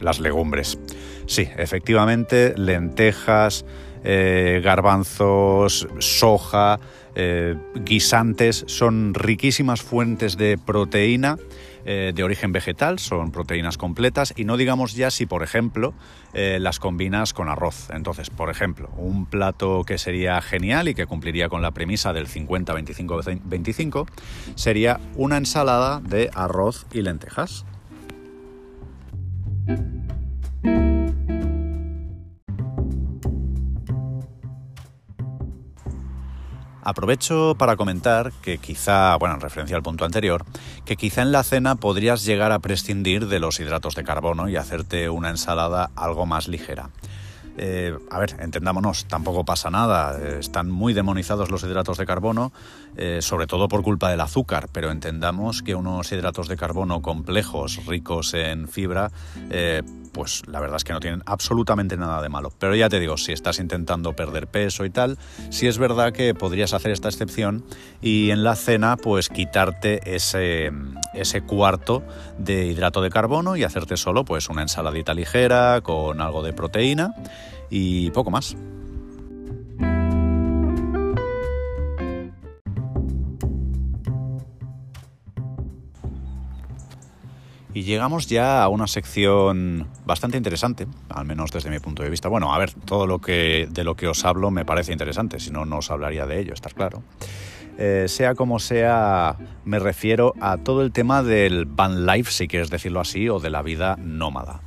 Las 0.00 0.20
legumbres. 0.20 0.78
Sí, 1.26 1.48
efectivamente, 1.56 2.54
lentejas, 2.56 3.64
eh, 4.04 4.60
garbanzos, 4.62 5.88
soja, 5.98 6.78
eh, 7.16 7.56
guisantes, 7.74 8.64
son 8.68 9.14
riquísimas 9.14 9.82
fuentes 9.82 10.36
de 10.36 10.58
proteína 10.58 11.38
eh, 11.84 12.12
de 12.14 12.22
origen 12.22 12.52
vegetal, 12.52 12.98
son 12.98 13.32
proteínas 13.32 13.78
completas 13.78 14.34
y 14.36 14.44
no 14.44 14.56
digamos 14.56 14.94
ya 14.94 15.10
si, 15.10 15.26
por 15.26 15.42
ejemplo, 15.42 15.94
las 16.34 16.78
combinas 16.78 17.32
con 17.32 17.48
arroz. 17.48 17.88
Entonces, 17.90 18.28
por 18.28 18.50
ejemplo, 18.50 18.90
un 18.98 19.24
plato 19.24 19.84
que 19.84 19.96
sería 19.96 20.38
genial 20.42 20.86
y 20.86 20.94
que 20.94 21.06
cumpliría 21.06 21.48
con 21.48 21.62
la 21.62 21.70
premisa 21.70 22.12
del 22.12 22.28
50-25-25 22.28 24.06
sería 24.54 25.00
una 25.14 25.38
ensalada 25.38 26.00
de 26.00 26.28
arroz 26.34 26.84
y 26.92 27.00
lentejas. 27.00 27.64
Aprovecho 36.86 37.56
para 37.58 37.74
comentar 37.74 38.30
que 38.42 38.58
quizá, 38.58 39.16
bueno, 39.16 39.34
en 39.34 39.40
referencia 39.40 39.76
al 39.76 39.82
punto 39.82 40.04
anterior, 40.04 40.44
que 40.84 40.96
quizá 40.96 41.22
en 41.22 41.32
la 41.32 41.42
cena 41.42 41.74
podrías 41.74 42.24
llegar 42.24 42.52
a 42.52 42.60
prescindir 42.60 43.26
de 43.26 43.40
los 43.40 43.58
hidratos 43.58 43.96
de 43.96 44.04
carbono 44.04 44.48
y 44.48 44.54
hacerte 44.54 45.10
una 45.10 45.30
ensalada 45.30 45.90
algo 45.96 46.26
más 46.26 46.46
ligera. 46.46 46.90
Eh, 47.58 47.92
a 48.08 48.20
ver, 48.20 48.36
entendámonos, 48.38 49.06
tampoco 49.06 49.44
pasa 49.44 49.68
nada, 49.68 50.16
están 50.38 50.70
muy 50.70 50.92
demonizados 50.92 51.50
los 51.50 51.64
hidratos 51.64 51.98
de 51.98 52.06
carbono, 52.06 52.52
eh, 52.96 53.18
sobre 53.20 53.48
todo 53.48 53.66
por 53.66 53.82
culpa 53.82 54.08
del 54.10 54.20
azúcar, 54.20 54.68
pero 54.70 54.92
entendamos 54.92 55.62
que 55.62 55.74
unos 55.74 56.12
hidratos 56.12 56.46
de 56.46 56.56
carbono 56.56 57.02
complejos, 57.02 57.84
ricos 57.86 58.32
en 58.34 58.68
fibra, 58.68 59.10
eh, 59.50 59.82
pues 60.16 60.42
la 60.46 60.60
verdad 60.60 60.78
es 60.78 60.84
que 60.84 60.94
no 60.94 61.00
tienen 61.00 61.22
absolutamente 61.26 61.98
nada 61.98 62.22
de 62.22 62.30
malo. 62.30 62.50
Pero 62.58 62.74
ya 62.74 62.88
te 62.88 62.98
digo, 62.98 63.18
si 63.18 63.32
estás 63.32 63.58
intentando 63.58 64.16
perder 64.16 64.46
peso 64.46 64.86
y 64.86 64.90
tal, 64.90 65.18
sí 65.50 65.66
es 65.66 65.76
verdad 65.76 66.14
que 66.14 66.32
podrías 66.32 66.72
hacer 66.72 66.90
esta 66.90 67.08
excepción 67.08 67.66
y 68.00 68.30
en 68.30 68.42
la 68.42 68.56
cena 68.56 68.96
pues 68.96 69.28
quitarte 69.28 70.16
ese, 70.16 70.72
ese 71.12 71.42
cuarto 71.42 72.02
de 72.38 72.64
hidrato 72.64 73.02
de 73.02 73.10
carbono 73.10 73.56
y 73.56 73.64
hacerte 73.64 73.98
solo 73.98 74.24
pues 74.24 74.48
una 74.48 74.62
ensaladita 74.62 75.12
ligera 75.12 75.82
con 75.82 76.22
algo 76.22 76.42
de 76.42 76.54
proteína 76.54 77.14
y 77.68 78.10
poco 78.12 78.30
más. 78.30 78.56
Y 87.76 87.82
llegamos 87.82 88.26
ya 88.26 88.62
a 88.62 88.68
una 88.68 88.86
sección 88.86 89.86
bastante 90.06 90.38
interesante, 90.38 90.86
al 91.10 91.26
menos 91.26 91.50
desde 91.50 91.68
mi 91.68 91.78
punto 91.78 92.02
de 92.02 92.08
vista. 92.08 92.30
Bueno, 92.30 92.54
a 92.54 92.58
ver, 92.58 92.72
todo 92.72 93.06
lo 93.06 93.18
que 93.18 93.68
de 93.70 93.84
lo 93.84 93.94
que 93.94 94.08
os 94.08 94.24
hablo 94.24 94.50
me 94.50 94.64
parece 94.64 94.92
interesante, 94.92 95.38
si 95.40 95.50
no, 95.50 95.66
no 95.66 95.76
os 95.76 95.90
hablaría 95.90 96.24
de 96.24 96.40
ello, 96.40 96.54
está 96.54 96.70
claro. 96.70 97.02
Eh, 97.76 98.06
sea 98.08 98.34
como 98.34 98.60
sea, 98.60 99.36
me 99.66 99.78
refiero 99.78 100.32
a 100.40 100.56
todo 100.56 100.80
el 100.80 100.90
tema 100.90 101.22
del 101.22 101.66
van 101.66 102.06
life, 102.06 102.32
si 102.32 102.48
quieres 102.48 102.70
decirlo 102.70 102.98
así, 102.98 103.28
o 103.28 103.40
de 103.40 103.50
la 103.50 103.60
vida 103.60 103.98
nómada. 104.00 104.62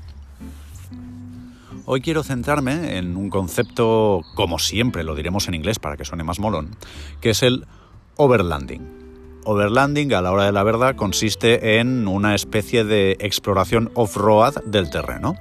Hoy 1.86 2.01
quiero 2.01 2.22
centrarme 2.22 3.00
en 3.00 3.18
un 3.18 3.32
concepto, 3.32 4.22
como 4.36 4.60
siempre 4.60 5.04
lo 5.04 5.16
diremos 5.16 5.48
en 5.48 5.56
inglés 5.56 5.80
para 5.80 5.98
que 5.98 6.06
suene 6.06 6.24
más 6.24 6.38
molón, 6.38 6.78
que 7.22 7.32
es 7.32 7.42
el 7.42 7.66
overlanding. 8.18 8.99
Overlanding, 9.46 10.13
a 10.13 10.22
la 10.22 10.31
hora 10.31 10.46
de 10.46 10.51
la 10.51 10.63
verdad, 10.63 10.96
consiste 10.96 11.79
en 11.79 12.08
una 12.08 12.36
especie 12.36 12.84
de 12.84 13.17
exploración 13.19 13.89
off-road 13.93 14.63
del 14.65 14.89
terreno. 14.89 15.36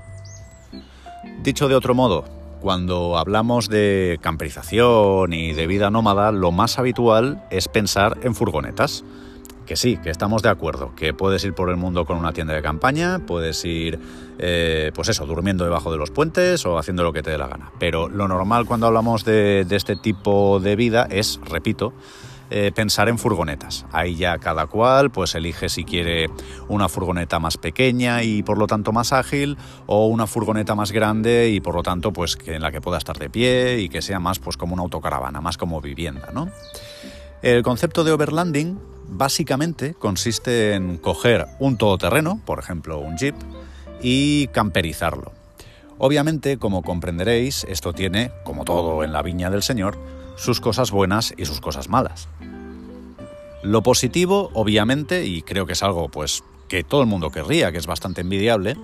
Dicho 1.43 1.69
de 1.69 1.75
otro 1.75 1.95
modo, 1.95 2.25
cuando 2.61 3.19
hablamos 3.19 3.69
de 3.69 4.19
camperización 4.21 5.33
y 5.33 5.53
de 5.53 5.67
vida 5.67 5.91
nómada, 5.91 6.33
lo 6.33 6.53
más 6.53 6.79
habitual 6.79 7.45
es 7.51 7.69
pensar 7.69 8.19
en 8.23 8.35
furgonetas. 8.35 9.05
Que 9.67 9.77
sí, 9.77 9.99
que 9.99 10.09
estamos 10.09 10.43
de 10.43 10.49
acuerdo, 10.49 10.95
que 10.97 11.13
puedes 11.13 11.45
ir 11.45 11.53
por 11.53 11.69
el 11.69 11.77
mundo 11.77 12.07
con 12.07 12.17
una 12.17 12.33
tienda 12.33 12.55
de 12.55 12.63
campaña, 12.63 13.19
puedes 13.27 13.63
ir, 13.67 13.99
eh, 14.39 14.93
pues 14.95 15.11
eso, 15.11 15.27
durmiendo 15.27 15.65
debajo 15.65 15.93
de 15.93 15.99
los 15.99 16.11
puentes 16.11 16.65
o 16.65 16.79
haciendo 16.79 17.03
lo 17.03 17.13
que 17.13 17.23
te 17.23 17.33
dé 17.33 17.37
la 17.37 17.49
gana. 17.49 17.71
Pero 17.79 18.09
lo 18.09 18.29
normal 18.29 18.65
cuando 18.65 18.87
hablamos 18.87 19.27
de 19.27 19.67
este 19.69 19.97
tipo 19.97 20.59
de 20.59 20.75
vida 20.75 21.07
es, 21.11 21.39
repito, 21.45 21.93
eh, 22.51 22.73
pensar 22.75 23.09
en 23.09 23.19
furgonetas. 23.19 23.87
Ahí 23.93 24.17
ya 24.17 24.39
cada 24.39 24.67
cual 24.67 25.11
pues 25.11 25.35
elige 25.35 25.69
si 25.69 25.85
quiere 25.85 26.31
una 26.69 26.89
furgoneta 26.89 27.39
más 27.39 27.57
pequeña 27.57 28.23
y 28.23 28.43
por 28.43 28.59
lo 28.59 28.67
tanto 28.67 28.93
más 28.93 29.13
ágil 29.13 29.57
o 29.87 30.07
una 30.07 30.27
furgoneta 30.27 30.75
más 30.75 30.93
grande 30.93 31.51
y 31.51 31.61
por 31.61 31.75
lo 31.75 31.83
tanto 31.83 32.13
pues 32.13 32.37
que 32.37 32.55
en 32.55 32.63
la 32.63 32.73
que 32.73 32.81
pueda 32.81 32.99
estar 32.99 33.19
de 33.19 33.31
pie 33.31 33.81
y 33.81 33.89
que 33.89 34.03
sea 34.03 34.19
más 34.21 34.39
pues 34.39 34.57
como 34.57 34.75
una 34.75 34.83
autocaravana, 34.83 35.41
más 35.41 35.57
como 35.57 35.81
vivienda, 35.81 36.31
¿no? 36.33 36.49
El 37.43 37.63
concepto 37.63 38.03
de 38.03 38.13
overlanding 38.13 38.79
básicamente 39.09 39.95
consiste 39.95 40.75
en 40.75 40.99
coger 40.99 41.47
un 41.59 41.77
todoterreno, 41.77 42.41
por 42.45 42.59
ejemplo 42.59 42.99
un 42.99 43.17
jeep, 43.17 43.37
y 44.03 44.49
camperizarlo. 44.49 45.33
Obviamente, 45.99 46.59
como 46.59 46.83
comprenderéis, 46.83 47.65
esto 47.69 47.93
tiene, 47.93 48.31
como 48.45 48.65
todo 48.65 49.03
en 49.03 49.13
la 49.13 49.23
viña 49.23 49.51
del 49.51 49.63
Señor, 49.63 49.99
sus 50.39 50.61
cosas 50.61 50.91
buenas 50.91 51.35
y 51.37 51.45
sus 51.45 51.61
cosas 51.61 51.89
malas. 51.89 52.29
Lo 53.63 53.83
positivo, 53.83 54.51
obviamente, 54.55 55.27
y 55.27 55.43
creo 55.43 55.67
que 55.67 55.73
es 55.73 55.83
algo 55.83 56.09
pues 56.09 56.45
que 56.69 56.85
todo 56.85 57.01
el 57.03 57.07
mundo 57.09 57.31
querría, 57.31 57.73
que 57.73 57.79
es 57.79 57.87
bastante 57.87 58.21
envidiable, 58.21 58.77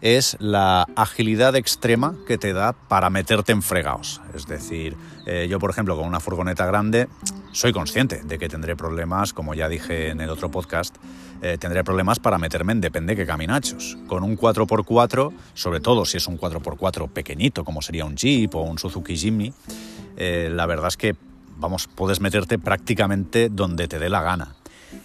es 0.00 0.36
la 0.40 0.86
agilidad 0.96 1.56
extrema 1.56 2.14
que 2.26 2.38
te 2.38 2.52
da 2.52 2.72
para 2.72 3.10
meterte 3.10 3.52
en 3.52 3.62
fregados. 3.62 4.20
Es 4.34 4.46
decir, 4.46 4.96
eh, 5.26 5.46
yo 5.48 5.58
por 5.58 5.70
ejemplo 5.70 5.96
con 5.96 6.06
una 6.06 6.20
furgoneta 6.20 6.66
grande 6.66 7.08
soy 7.52 7.72
consciente 7.72 8.22
de 8.22 8.38
que 8.38 8.48
tendré 8.48 8.76
problemas, 8.76 9.32
como 9.32 9.54
ya 9.54 9.68
dije 9.68 10.10
en 10.10 10.20
el 10.20 10.28
otro 10.28 10.50
podcast, 10.50 10.96
eh, 11.40 11.56
tendré 11.58 11.84
problemas 11.84 12.18
para 12.18 12.36
meterme 12.36 12.72
en 12.72 12.80
depende 12.80 13.16
qué 13.16 13.26
caminachos. 13.26 13.96
Con 14.06 14.24
un 14.24 14.36
4x4, 14.36 15.32
sobre 15.54 15.80
todo 15.80 16.04
si 16.04 16.16
es 16.16 16.26
un 16.26 16.38
4x4 16.38 17.08
pequeñito, 17.08 17.64
como 17.64 17.80
sería 17.80 18.04
un 18.04 18.16
Jeep 18.16 18.54
o 18.54 18.62
un 18.62 18.78
Suzuki 18.78 19.16
Jimny, 19.16 19.52
eh, 20.16 20.50
la 20.52 20.66
verdad 20.66 20.88
es 20.88 20.96
que, 20.96 21.16
vamos, 21.56 21.88
puedes 21.94 22.20
meterte 22.20 22.58
prácticamente 22.58 23.48
donde 23.48 23.88
te 23.88 23.98
dé 23.98 24.08
la 24.08 24.22
gana. 24.22 24.56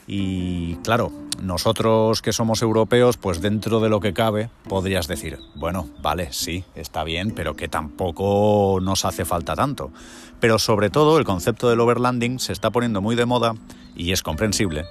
Y 0.07 0.75
claro, 0.77 1.11
nosotros 1.41 2.21
que 2.21 2.33
somos 2.33 2.61
europeos, 2.61 3.17
pues 3.17 3.41
dentro 3.41 3.79
de 3.79 3.89
lo 3.89 3.99
que 3.99 4.13
cabe, 4.13 4.49
podrías 4.67 5.07
decir, 5.07 5.39
bueno, 5.55 5.87
vale, 6.01 6.31
sí, 6.31 6.63
está 6.75 7.03
bien, 7.03 7.31
pero 7.31 7.55
que 7.55 7.67
tampoco 7.67 8.79
nos 8.81 9.05
hace 9.05 9.25
falta 9.25 9.55
tanto. 9.55 9.91
Pero 10.39 10.59
sobre 10.59 10.89
todo 10.89 11.17
el 11.17 11.25
concepto 11.25 11.69
del 11.69 11.79
overlanding 11.79 12.39
se 12.39 12.53
está 12.53 12.71
poniendo 12.71 13.01
muy 13.01 13.15
de 13.15 13.25
moda, 13.25 13.55
y 13.95 14.11
es 14.11 14.23
comprensible, 14.23 14.85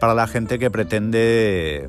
para 0.00 0.14
la 0.14 0.26
gente 0.26 0.58
que 0.58 0.70
pretende 0.70 1.88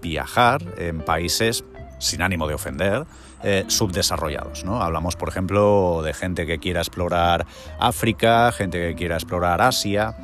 viajar 0.00 0.62
en 0.78 1.00
países, 1.00 1.64
sin 1.98 2.22
ánimo 2.22 2.48
de 2.48 2.54
ofender, 2.54 3.04
eh, 3.42 3.64
subdesarrollados. 3.66 4.64
¿no? 4.64 4.82
Hablamos, 4.82 5.16
por 5.16 5.28
ejemplo, 5.28 6.02
de 6.04 6.14
gente 6.14 6.46
que 6.46 6.58
quiera 6.58 6.80
explorar 6.80 7.46
África, 7.78 8.52
gente 8.52 8.78
que 8.78 8.94
quiera 8.94 9.16
explorar 9.16 9.60
Asia. 9.60 10.16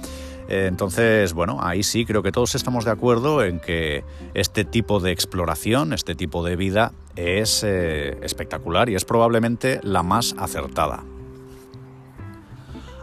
Eh, 0.49 0.67
entonces, 0.67 1.35
bueno, 1.35 1.59
ahí 1.63 1.83
sí 1.83 2.05
creo 2.07 2.23
que 2.23 2.33
todos 2.33 2.55
estamos 2.55 2.85
de 2.85 2.91
acuerdo 2.91 3.45
en 3.45 3.61
que 3.61 4.05
este 4.35 4.65
tipo 4.65 4.99
de 4.99 5.13
exploración, 5.13 5.93
este 5.93 6.15
tipo 6.15 6.43
de 6.45 6.57
vida 6.57 6.93
es 7.17 7.63
eh, 7.65 8.19
espectacular 8.23 8.89
y 8.89 8.95
es 8.95 9.05
probablemente 9.05 9.81
la 9.83 10.03
más 10.03 10.35
acertada. 10.39 11.05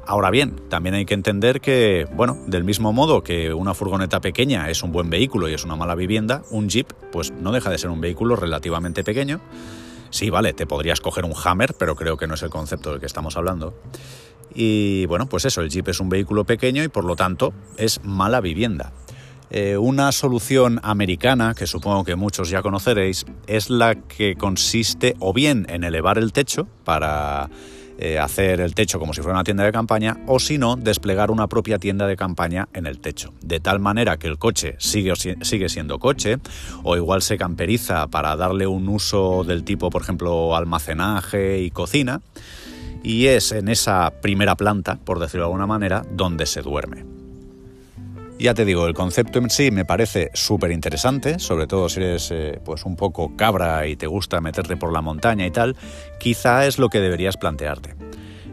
Ahora 0.07 0.29
bien, 0.29 0.55
también 0.69 0.93
hay 0.95 1.05
que 1.05 1.15
entender 1.15 1.61
que, 1.61 2.07
bueno, 2.13 2.37
del 2.45 2.63
mismo 2.63 2.93
modo 2.93 3.23
que 3.23 3.53
una 3.53 3.73
furgoneta 3.73 4.21
pequeña 4.21 4.69
es 4.69 4.83
un 4.83 4.91
buen 4.91 5.09
vehículo 5.09 5.49
y 5.49 5.53
es 5.53 5.65
una 5.65 5.75
mala 5.75 5.95
vivienda, 5.95 6.43
un 6.51 6.69
jeep 6.69 6.93
pues 7.11 7.31
no 7.31 7.51
deja 7.51 7.71
de 7.71 7.79
ser 7.79 7.89
un 7.89 8.01
vehículo 8.01 8.35
relativamente 8.35 9.03
pequeño. 9.03 9.41
Sí, 10.15 10.29
vale, 10.29 10.53
te 10.53 10.65
podrías 10.65 11.01
coger 11.01 11.25
un 11.25 11.33
Hammer, 11.43 11.73
pero 11.77 11.97
creo 11.97 12.15
que 12.15 12.25
no 12.25 12.35
es 12.35 12.41
el 12.41 12.49
concepto 12.49 12.89
del 12.89 13.01
que 13.01 13.05
estamos 13.05 13.35
hablando. 13.35 13.77
Y 14.53 15.05
bueno, 15.07 15.27
pues 15.27 15.43
eso, 15.43 15.59
el 15.59 15.69
Jeep 15.69 15.89
es 15.89 15.99
un 15.99 16.07
vehículo 16.07 16.45
pequeño 16.45 16.85
y 16.85 16.87
por 16.87 17.03
lo 17.03 17.17
tanto 17.17 17.53
es 17.75 18.01
mala 18.01 18.39
vivienda. 18.39 18.93
Eh, 19.49 19.75
una 19.75 20.13
solución 20.13 20.79
americana, 20.83 21.53
que 21.53 21.67
supongo 21.67 22.05
que 22.05 22.15
muchos 22.15 22.49
ya 22.49 22.61
conoceréis, 22.61 23.25
es 23.45 23.69
la 23.69 23.95
que 23.95 24.35
consiste 24.35 25.15
o 25.19 25.33
bien 25.33 25.65
en 25.67 25.83
elevar 25.83 26.17
el 26.17 26.31
techo 26.31 26.65
para 26.85 27.49
eh, 27.97 28.19
hacer 28.19 28.59
el 28.59 28.75
techo 28.75 28.99
como 28.99 29.13
si 29.13 29.21
fuera 29.21 29.35
una 29.35 29.43
tienda 29.43 29.63
de 29.63 29.71
campaña, 29.71 30.17
o 30.27 30.39
si 30.39 30.57
no, 30.57 30.75
desplegar 30.75 31.31
una 31.31 31.47
propia 31.47 31.79
tienda 31.79 32.07
de 32.07 32.17
campaña 32.17 32.67
en 32.73 32.85
el 32.87 32.99
techo, 32.99 33.33
de 33.41 33.59
tal 33.59 33.79
manera 33.79 34.17
que 34.17 34.27
el 34.27 34.37
coche 34.37 34.75
sigue, 34.79 35.13
sigue 35.15 35.69
siendo 35.69 35.99
coche, 35.99 36.37
o 36.83 36.97
igual 36.97 37.21
se 37.21 37.37
camperiza 37.37 38.07
para 38.07 38.35
darle 38.35 38.67
un 38.67 38.89
uso 38.89 39.43
del 39.43 39.63
tipo, 39.63 39.89
por 39.89 40.01
ejemplo, 40.01 40.55
almacenaje 40.55 41.61
y 41.61 41.71
cocina, 41.71 42.21
y 43.03 43.27
es 43.27 43.51
en 43.51 43.69
esa 43.69 44.11
primera 44.21 44.55
planta, 44.55 44.97
por 45.03 45.19
decirlo 45.19 45.43
de 45.43 45.47
alguna 45.47 45.67
manera, 45.67 46.03
donde 46.11 46.45
se 46.45 46.61
duerme. 46.61 47.14
Ya 48.37 48.53
te 48.53 48.65
digo, 48.65 48.85
el 48.85 48.93
concepto 48.93 49.39
en 49.39 49.49
sí 49.49 49.71
me 49.71 49.85
parece 49.85 50.29
súper 50.33 50.71
interesante, 50.71 51.39
sobre 51.39 51.67
todo 51.67 51.87
si 51.87 52.01
eres 52.01 52.29
eh, 52.31 52.59
pues 52.63 52.85
un 52.85 52.97
poco 52.97 53.35
cabra 53.37 53.87
y 53.87 53.95
te 53.95 54.07
gusta 54.07 54.41
meterte 54.41 54.75
por 54.75 54.91
la 54.91 55.01
montaña 55.01 55.47
y 55.47 55.51
tal, 55.51 55.77
quizá 56.19 56.65
es 56.67 56.77
lo 56.77 56.89
que 56.89 56.99
deberías 56.99 57.37
plantearte. 57.37 57.95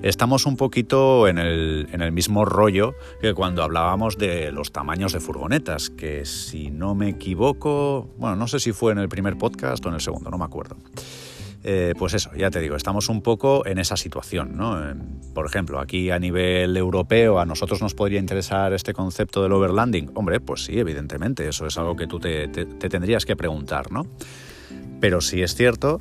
estamos 0.02 0.46
un 0.46 0.56
poquito 0.56 1.26
en 1.26 1.38
el, 1.38 1.88
en 1.92 2.00
el, 2.00 2.12
mismo 2.12 2.44
rollo 2.44 2.94
que 3.20 3.34
cuando 3.34 3.62
hablábamos 3.64 4.16
de 4.18 4.52
los 4.52 4.70
tamaños 4.70 5.12
de 5.12 5.20
furgonetas, 5.20 5.90
que 5.90 6.24
si 6.26 6.70
no 6.70 6.94
me 6.94 7.08
equivoco, 7.08 8.08
bueno, 8.18 8.36
no 8.36 8.46
sé 8.46 8.60
si 8.60 8.72
fue 8.72 8.92
en 8.92 8.98
el 8.98 9.08
primer 9.08 9.36
podcast 9.36 9.84
o 9.84 9.88
en 9.88 9.96
el 9.96 10.00
segundo, 10.00 10.30
no 10.30 10.38
me 10.38 10.44
acuerdo. 10.44 10.76
Eh, 11.64 11.94
pues 11.96 12.14
eso, 12.14 12.30
ya 12.36 12.50
te 12.50 12.60
digo, 12.60 12.74
estamos 12.74 13.08
un 13.08 13.22
poco 13.22 13.64
en 13.66 13.78
esa 13.78 13.96
situación. 13.96 14.56
¿no? 14.56 14.80
Por 15.34 15.46
ejemplo, 15.46 15.78
aquí 15.78 16.10
a 16.10 16.18
nivel 16.18 16.76
europeo, 16.76 17.38
¿a 17.38 17.46
nosotros 17.46 17.80
nos 17.80 17.94
podría 17.94 18.18
interesar 18.18 18.72
este 18.72 18.92
concepto 18.92 19.42
del 19.42 19.52
overlanding? 19.52 20.10
Hombre, 20.14 20.40
pues 20.40 20.64
sí, 20.64 20.78
evidentemente, 20.78 21.48
eso 21.48 21.66
es 21.66 21.78
algo 21.78 21.94
que 21.94 22.06
tú 22.06 22.18
te, 22.18 22.48
te 22.48 22.88
tendrías 22.88 23.24
que 23.24 23.36
preguntar, 23.36 23.92
¿no? 23.92 24.06
Pero 25.00 25.20
sí 25.20 25.42
es 25.42 25.54
cierto 25.54 26.00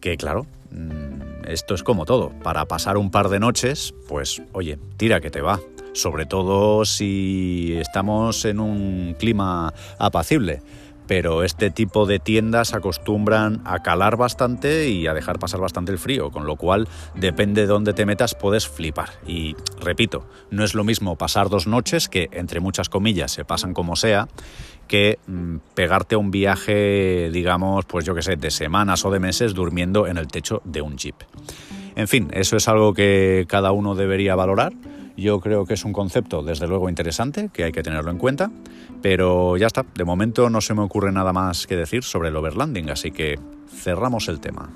que, 0.00 0.16
claro, 0.16 0.46
mm, 0.70 1.48
esto 1.48 1.74
es 1.74 1.82
como 1.82 2.06
todo. 2.06 2.30
Para 2.42 2.64
pasar 2.64 2.96
un 2.96 3.10
par 3.10 3.28
de 3.28 3.40
noches, 3.40 3.94
pues 4.08 4.42
oye, 4.52 4.78
tira 4.96 5.20
que 5.20 5.30
te 5.30 5.40
va. 5.40 5.60
Sobre 5.92 6.26
todo 6.26 6.84
si 6.84 7.74
estamos 7.78 8.44
en 8.44 8.58
un 8.58 9.14
clima 9.18 9.72
apacible 9.98 10.60
pero 11.06 11.42
este 11.42 11.70
tipo 11.70 12.06
de 12.06 12.18
tiendas 12.18 12.74
acostumbran 12.74 13.60
a 13.64 13.82
calar 13.82 14.16
bastante 14.16 14.88
y 14.88 15.06
a 15.06 15.14
dejar 15.14 15.38
pasar 15.38 15.60
bastante 15.60 15.92
el 15.92 15.98
frío, 15.98 16.30
con 16.30 16.46
lo 16.46 16.56
cual 16.56 16.88
depende 17.14 17.62
de 17.62 17.66
dónde 17.66 17.92
te 17.92 18.06
metas 18.06 18.34
puedes 18.34 18.68
flipar. 18.68 19.10
Y 19.26 19.56
repito, 19.80 20.26
no 20.50 20.64
es 20.64 20.74
lo 20.74 20.84
mismo 20.84 21.16
pasar 21.16 21.48
dos 21.48 21.66
noches, 21.66 22.08
que 22.08 22.28
entre 22.32 22.60
muchas 22.60 22.88
comillas 22.88 23.32
se 23.32 23.44
pasan 23.44 23.74
como 23.74 23.96
sea, 23.96 24.28
que 24.88 25.18
mm, 25.26 25.56
pegarte 25.74 26.14
a 26.14 26.18
un 26.18 26.30
viaje, 26.30 27.30
digamos, 27.32 27.84
pues 27.84 28.04
yo 28.04 28.14
que 28.14 28.22
sé, 28.22 28.36
de 28.36 28.50
semanas 28.50 29.04
o 29.04 29.10
de 29.10 29.20
meses 29.20 29.54
durmiendo 29.54 30.06
en 30.06 30.18
el 30.18 30.28
techo 30.28 30.62
de 30.64 30.82
un 30.82 30.96
jeep. 30.96 31.16
En 31.96 32.08
fin, 32.08 32.28
eso 32.32 32.56
es 32.56 32.66
algo 32.68 32.92
que 32.92 33.46
cada 33.48 33.72
uno 33.72 33.94
debería 33.94 34.34
valorar 34.34 34.72
yo 35.16 35.40
creo 35.40 35.64
que 35.64 35.74
es 35.74 35.84
un 35.84 35.92
concepto, 35.92 36.42
desde 36.42 36.66
luego, 36.66 36.88
interesante, 36.88 37.50
que 37.52 37.64
hay 37.64 37.72
que 37.72 37.82
tenerlo 37.82 38.10
en 38.10 38.18
cuenta, 38.18 38.50
pero 39.02 39.56
ya 39.56 39.66
está, 39.66 39.84
de 39.94 40.04
momento 40.04 40.50
no 40.50 40.60
se 40.60 40.74
me 40.74 40.82
ocurre 40.82 41.12
nada 41.12 41.32
más 41.32 41.66
que 41.66 41.76
decir 41.76 42.02
sobre 42.02 42.30
el 42.30 42.36
overlanding, 42.36 42.90
así 42.90 43.10
que 43.10 43.38
cerramos 43.68 44.28
el 44.28 44.40
tema. 44.40 44.70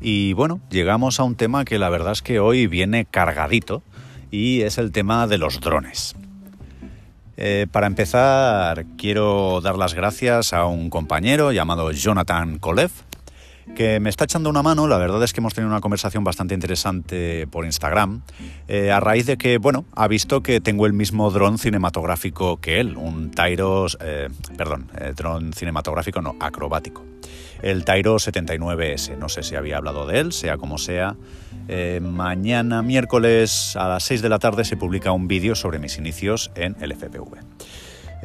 Y 0.00 0.34
bueno, 0.34 0.60
llegamos 0.68 1.18
a 1.18 1.24
un 1.24 1.34
tema 1.34 1.64
que 1.64 1.78
la 1.78 1.88
verdad 1.88 2.12
es 2.12 2.20
que 2.20 2.38
hoy 2.38 2.66
viene 2.66 3.06
cargadito 3.06 3.82
y 4.30 4.60
es 4.60 4.76
el 4.76 4.92
tema 4.92 5.26
de 5.26 5.38
los 5.38 5.60
drones. 5.60 6.14
Eh, 7.36 7.66
para 7.70 7.86
empezar, 7.86 8.86
quiero 8.96 9.60
dar 9.60 9.76
las 9.76 9.94
gracias 9.94 10.52
a 10.52 10.66
un 10.66 10.90
compañero 10.90 11.52
llamado 11.52 11.90
Jonathan 11.90 12.58
Kolev, 12.58 12.90
que 13.74 13.98
me 13.98 14.10
está 14.10 14.24
echando 14.24 14.50
una 14.50 14.62
mano. 14.62 14.86
La 14.86 14.98
verdad 14.98 15.22
es 15.22 15.32
que 15.32 15.40
hemos 15.40 15.54
tenido 15.54 15.70
una 15.70 15.80
conversación 15.80 16.22
bastante 16.22 16.54
interesante 16.54 17.46
por 17.48 17.64
Instagram, 17.64 18.22
eh, 18.68 18.90
a 18.92 19.00
raíz 19.00 19.26
de 19.26 19.36
que, 19.36 19.58
bueno, 19.58 19.84
ha 19.94 20.06
visto 20.06 20.42
que 20.42 20.60
tengo 20.60 20.86
el 20.86 20.92
mismo 20.92 21.30
dron 21.30 21.58
cinematográfico 21.58 22.58
que 22.58 22.80
él, 22.80 22.96
un 22.96 23.30
Tyros, 23.30 23.98
eh, 24.00 24.28
perdón, 24.56 24.90
dron 25.16 25.52
cinematográfico 25.52 26.20
no, 26.20 26.36
acrobático 26.40 27.13
el 27.62 27.84
Tyro 27.84 28.16
79S. 28.16 29.16
No 29.16 29.28
sé 29.28 29.42
si 29.42 29.56
había 29.56 29.76
hablado 29.76 30.06
de 30.06 30.20
él, 30.20 30.32
sea 30.32 30.56
como 30.56 30.78
sea. 30.78 31.16
Eh, 31.68 32.00
mañana, 32.02 32.82
miércoles 32.82 33.74
a 33.76 33.88
las 33.88 34.04
6 34.04 34.22
de 34.22 34.28
la 34.28 34.38
tarde, 34.38 34.64
se 34.64 34.76
publica 34.76 35.12
un 35.12 35.28
vídeo 35.28 35.54
sobre 35.54 35.78
mis 35.78 35.98
inicios 35.98 36.50
en 36.54 36.76
el 36.80 36.92
FPV. 36.92 37.38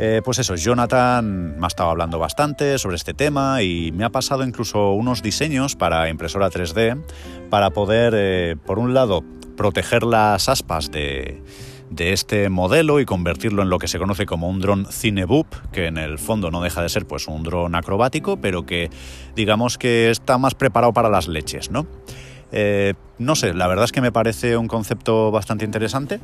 Eh, 0.01 0.21
pues 0.24 0.39
eso, 0.39 0.55
Jonathan 0.55 1.57
me 1.57 1.65
ha 1.65 1.67
estado 1.67 1.89
hablando 1.89 2.19
bastante 2.19 2.77
sobre 2.77 2.95
este 2.95 3.13
tema 3.13 3.62
y 3.63 3.91
me 3.91 4.05
ha 4.05 4.09
pasado 4.09 4.45
incluso 4.45 4.93
unos 4.93 5.21
diseños 5.21 5.75
para 5.75 6.07
impresora 6.09 6.50
3D 6.50 7.01
para 7.50 7.71
poder, 7.71 8.13
eh, 8.15 8.55
por 8.65 8.79
un 8.79 8.93
lado, 8.93 9.25
proteger 9.57 10.03
las 10.03 10.48
aspas 10.48 10.89
de, 10.89 11.43
de 11.89 12.13
este 12.13 12.50
modelo 12.50 13.00
y 13.00 13.05
convertirlo 13.05 13.62
en 13.62 13.69
lo 13.69 13.79
que 13.79 13.88
se 13.88 14.00
conoce 14.00 14.25
como 14.25 14.50
un 14.50 14.60
dron 14.60 14.86
Cineboop, 14.86 15.48
que 15.72 15.88
en 15.88 15.98
el 15.98 16.19
fondo 16.19 16.51
no 16.51 16.62
deja 16.62 16.81
de 16.81 16.89
ser 16.89 17.05
pues 17.05 17.27
un 17.27 17.43
dron 17.43 17.75
acrobático, 17.75 18.38
pero 18.38 18.65
que 18.65 18.89
digamos 19.36 19.77
que 19.77 20.10
está 20.10 20.38
más 20.38 20.55
preparado 20.55 20.93
para 20.93 21.10
las 21.10 21.27
leches, 21.27 21.72
¿no? 21.72 21.88
Eh, 22.51 22.93
no 23.19 23.36
sé, 23.36 23.53
la 23.53 23.67
verdad 23.67 23.86
es 23.86 23.91
que 23.91 24.01
me 24.01 24.12
parece 24.12 24.58
un 24.58 24.67
concepto 24.67 25.29
bastante 25.31 25.65
interesante. 25.65 26.19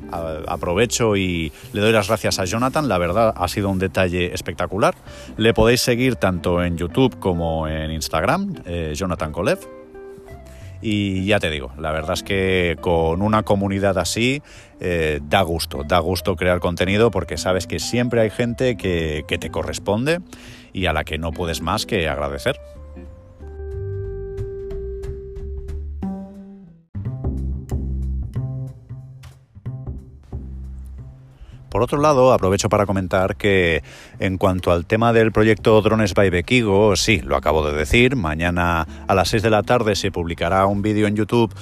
aprovecho 0.47 1.15
y 1.15 1.51
le 1.73 1.81
doy 1.81 1.91
las 1.91 2.07
gracias 2.07 2.39
a 2.39 2.45
Jonathan. 2.45 2.87
La 2.87 2.97
verdad 2.97 3.33
ha 3.35 3.47
sido 3.47 3.69
un 3.69 3.79
detalle 3.79 4.33
espectacular. 4.33 4.95
Le 5.37 5.53
podéis 5.53 5.81
seguir 5.81 6.15
tanto 6.15 6.63
en 6.63 6.77
YouTube 6.77 7.19
como 7.19 7.67
en 7.67 7.91
Instagram, 7.91 8.55
eh, 8.65 8.93
Jonathan 8.95 9.31
Kolev. 9.31 9.84
Y 10.87 11.25
ya 11.25 11.39
te 11.39 11.49
digo, 11.49 11.71
la 11.79 11.91
verdad 11.91 12.13
es 12.13 12.21
que 12.21 12.77
con 12.79 13.23
una 13.23 13.41
comunidad 13.41 13.97
así 13.97 14.43
eh, 14.79 15.19
da 15.23 15.41
gusto, 15.41 15.83
da 15.83 15.97
gusto 15.97 16.35
crear 16.35 16.59
contenido 16.59 17.09
porque 17.09 17.37
sabes 17.37 17.65
que 17.65 17.79
siempre 17.79 18.21
hay 18.21 18.29
gente 18.29 18.77
que, 18.77 19.25
que 19.27 19.39
te 19.39 19.49
corresponde 19.49 20.19
y 20.73 20.85
a 20.85 20.93
la 20.93 21.03
que 21.03 21.17
no 21.17 21.31
puedes 21.31 21.61
más 21.63 21.87
que 21.87 22.07
agradecer. 22.07 22.59
Por 31.75 31.83
otro 31.83 31.99
lado, 31.99 32.31
aprovecho 32.31 32.69
para 32.69 32.85
comentar 32.85 33.35
que 33.35 33.83
en 34.19 34.37
cuanto 34.37 34.71
al 34.71 34.85
tema 34.85 35.11
del 35.11 35.33
proyecto 35.33 35.81
Drones 35.81 36.13
by 36.13 36.29
Bekigo, 36.29 36.95
sí, 36.95 37.19
lo 37.19 37.35
acabo 37.35 37.67
de 37.67 37.77
decir, 37.77 38.15
mañana 38.15 38.87
a 39.09 39.13
las 39.13 39.27
6 39.27 39.43
de 39.43 39.49
la 39.49 39.61
tarde 39.61 39.97
se 39.97 40.09
publicará 40.09 40.67
un 40.67 40.81
vídeo 40.81 41.05
en 41.05 41.17
YouTube 41.17 41.53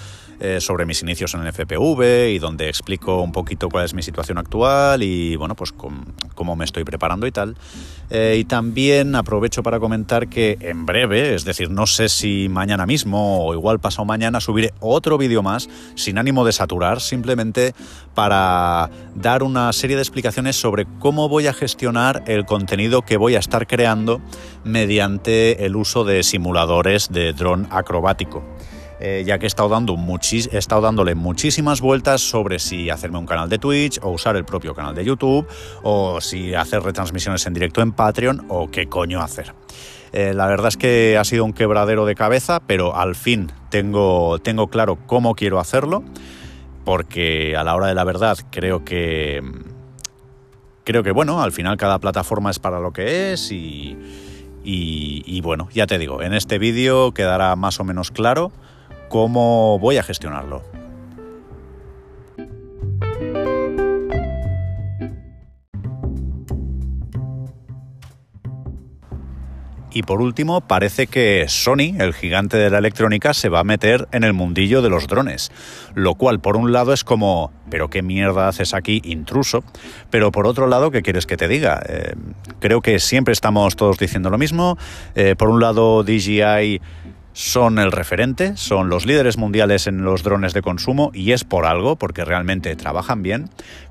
eh, 0.46 0.60
sobre 0.60 0.86
mis 0.86 1.02
inicios 1.02 1.34
en 1.36 1.40
el 1.40 1.54
FPV 1.54 2.28
y 2.32 2.38
donde 2.38 2.68
explico 2.68 3.22
un 3.22 3.32
poquito 3.32 3.70
cuál 3.70 3.86
es 3.86 3.94
mi 3.94 4.04
situación 4.04 4.38
actual 4.38 5.02
y 5.02 5.38
bueno, 5.38 5.56
pues 5.56 5.72
cómo 5.72 6.58
me 6.58 6.66
estoy 6.66 6.84
preparando 6.84 7.26
y 7.26 7.32
tal. 7.32 7.56
Eh, 8.10 8.36
y 8.40 8.44
también 8.44 9.16
aprovecho 9.16 9.64
para 9.64 9.80
comentar 9.80 10.28
que 10.28 10.58
en 10.60 10.86
breve, 10.86 11.34
es 11.34 11.46
decir, 11.46 11.70
no 11.70 11.88
sé 11.88 12.10
si 12.10 12.50
mañana 12.50 12.86
mismo 12.86 13.46
o 13.46 13.54
igual 13.54 13.80
pasado 13.80 14.04
mañana, 14.04 14.42
subiré 14.42 14.74
otro 14.82 15.18
vídeo 15.18 15.42
más 15.44 15.70
sin 15.96 16.18
ánimo 16.18 16.44
de 16.44 16.52
saturar, 16.52 17.00
simplemente 17.00 17.74
para 18.14 18.90
dar 19.16 19.44
una 19.44 19.72
serie 19.72 19.96
de 19.96 20.02
explicaciones 20.02 20.58
sobre 20.58 20.86
cómo 21.00 21.30
voy 21.30 21.48
a 21.48 21.54
gestionar 21.54 22.22
el 22.28 22.44
contenido 22.44 23.04
que 23.04 23.16
voy 23.16 23.36
a 23.36 23.40
estar 23.40 23.66
creando 23.66 24.20
mediante 24.66 25.66
el 25.66 25.78
uso 25.78 26.04
de 26.04 26.22
simuladores 26.22 27.14
de 27.14 27.32
dron 27.32 27.66
acrobático. 27.72 28.44
Eh, 29.06 29.26
ya 29.26 29.38
que 29.38 29.46
he 29.46 29.48
estado, 29.48 29.68
dando 29.68 29.98
he 29.98 30.58
estado 30.58 30.80
dándole 30.80 31.14
muchísimas 31.14 31.82
vueltas 31.82 32.22
sobre 32.22 32.58
si 32.58 32.90
hacerme 32.90 33.18
un 33.18 33.26
canal 33.26 33.50
de 33.50 33.60
Twitch 33.60 34.00
o 34.02 34.12
usar 34.12 34.38
el 34.38 34.46
propio 34.46 34.74
canal 34.74 34.96
de 34.96 35.04
YouTube 35.04 35.46
o 35.84 36.22
si 36.22 36.56
hacer 36.56 36.82
retransmisiones 36.82 37.46
en 37.46 37.54
directo 37.54 37.82
en 37.82 37.92
Patreon 37.92 38.46
o 38.48 38.72
qué 38.72 38.88
coño 38.88 39.20
hacer. 39.20 39.54
Eh, 40.14 40.34
la 40.34 40.48
verdad 40.48 40.70
es 40.70 40.78
que 40.78 41.18
ha 41.18 41.26
sido 41.26 41.44
un 41.44 41.52
quebradero 41.52 42.06
de 42.06 42.16
cabeza, 42.16 42.62
pero 42.66 42.96
al 42.96 43.16
fin 43.16 43.52
tengo, 43.70 44.40
tengo 44.40 44.70
claro 44.70 44.98
cómo 45.06 45.36
quiero 45.36 45.60
hacerlo, 45.60 46.06
porque 46.86 47.58
a 47.58 47.66
la 47.66 47.76
hora 47.76 47.88
de 47.88 47.96
la 47.96 48.06
verdad 48.06 48.38
creo 48.52 48.86
que 48.86 49.42
creo 50.86 51.04
que 51.04 51.12
bueno, 51.12 51.42
al 51.42 51.52
final 51.52 51.76
cada 51.76 52.00
plataforma 52.00 52.52
es 52.52 52.60
para 52.60 52.80
lo 52.80 52.94
que 52.94 53.34
es 53.34 53.52
y, 53.52 53.98
y 54.64 55.42
bueno, 55.42 55.68
ya 55.74 55.88
te 55.88 55.98
digo, 55.98 56.22
en 56.22 56.34
este 56.34 56.58
vídeo 56.58 57.14
quedará 57.14 57.54
más 57.58 57.82
o 57.82 57.84
menos 57.84 58.10
claro 58.10 58.54
cómo 59.10 59.80
voy 59.80 59.98
a 59.98 60.04
gestionarlo. 60.04 60.64
Y 69.94 70.02
por 70.02 70.22
último, 70.22 70.62
parece 70.62 71.06
que 71.06 71.46
Sony, 71.48 71.96
el 72.00 72.14
gigante 72.14 72.58
de 72.58 72.72
la 72.72 72.80
electrónica, 72.80 73.34
se 73.36 73.50
va 73.50 73.60
a 73.60 73.64
meter 73.64 74.08
en 74.12 74.24
el 74.24 74.34
mundillo 74.34 74.82
de 74.82 74.90
los 74.90 75.08
drones. 75.08 75.52
Lo 75.94 76.16
cual, 76.16 76.40
por 76.40 76.58
un 76.58 76.72
lado, 76.72 76.94
es 76.94 77.04
como, 77.04 77.52
pero 77.70 77.90
qué 77.90 78.02
mierda 78.02 78.48
haces 78.48 78.74
aquí, 78.74 79.02
intruso. 79.04 79.64
Pero 80.10 80.32
por 80.32 80.48
otro 80.48 80.66
lado, 80.66 80.90
¿qué 80.90 81.04
quieres 81.04 81.28
que 81.28 81.38
te 81.38 81.48
diga? 81.48 81.80
Eh, 81.88 82.16
creo 82.60 82.82
que 82.82 82.98
siempre 82.98 83.34
estamos 83.34 83.76
todos 83.76 84.00
diciendo 84.00 84.32
lo 84.32 84.40
mismo. 84.40 84.80
Eh, 85.14 85.36
por 85.38 85.50
un 85.50 85.62
lado, 85.62 86.04
DJI 86.04 86.82
son 87.34 87.80
el 87.80 87.92
referente, 87.92 88.56
son 88.56 88.90
los 88.90 89.06
líderes 89.06 89.38
mundiales 89.38 89.88
en 89.88 90.04
los 90.04 90.24
drones 90.24 90.54
de 90.54 90.62
consumo 90.62 91.12
y 91.14 91.32
es 91.32 91.44
por 91.44 91.66
algo, 91.66 91.98
porque 91.98 92.24
realmente 92.24 92.76
trabajan 92.76 93.24
bien, 93.24 93.50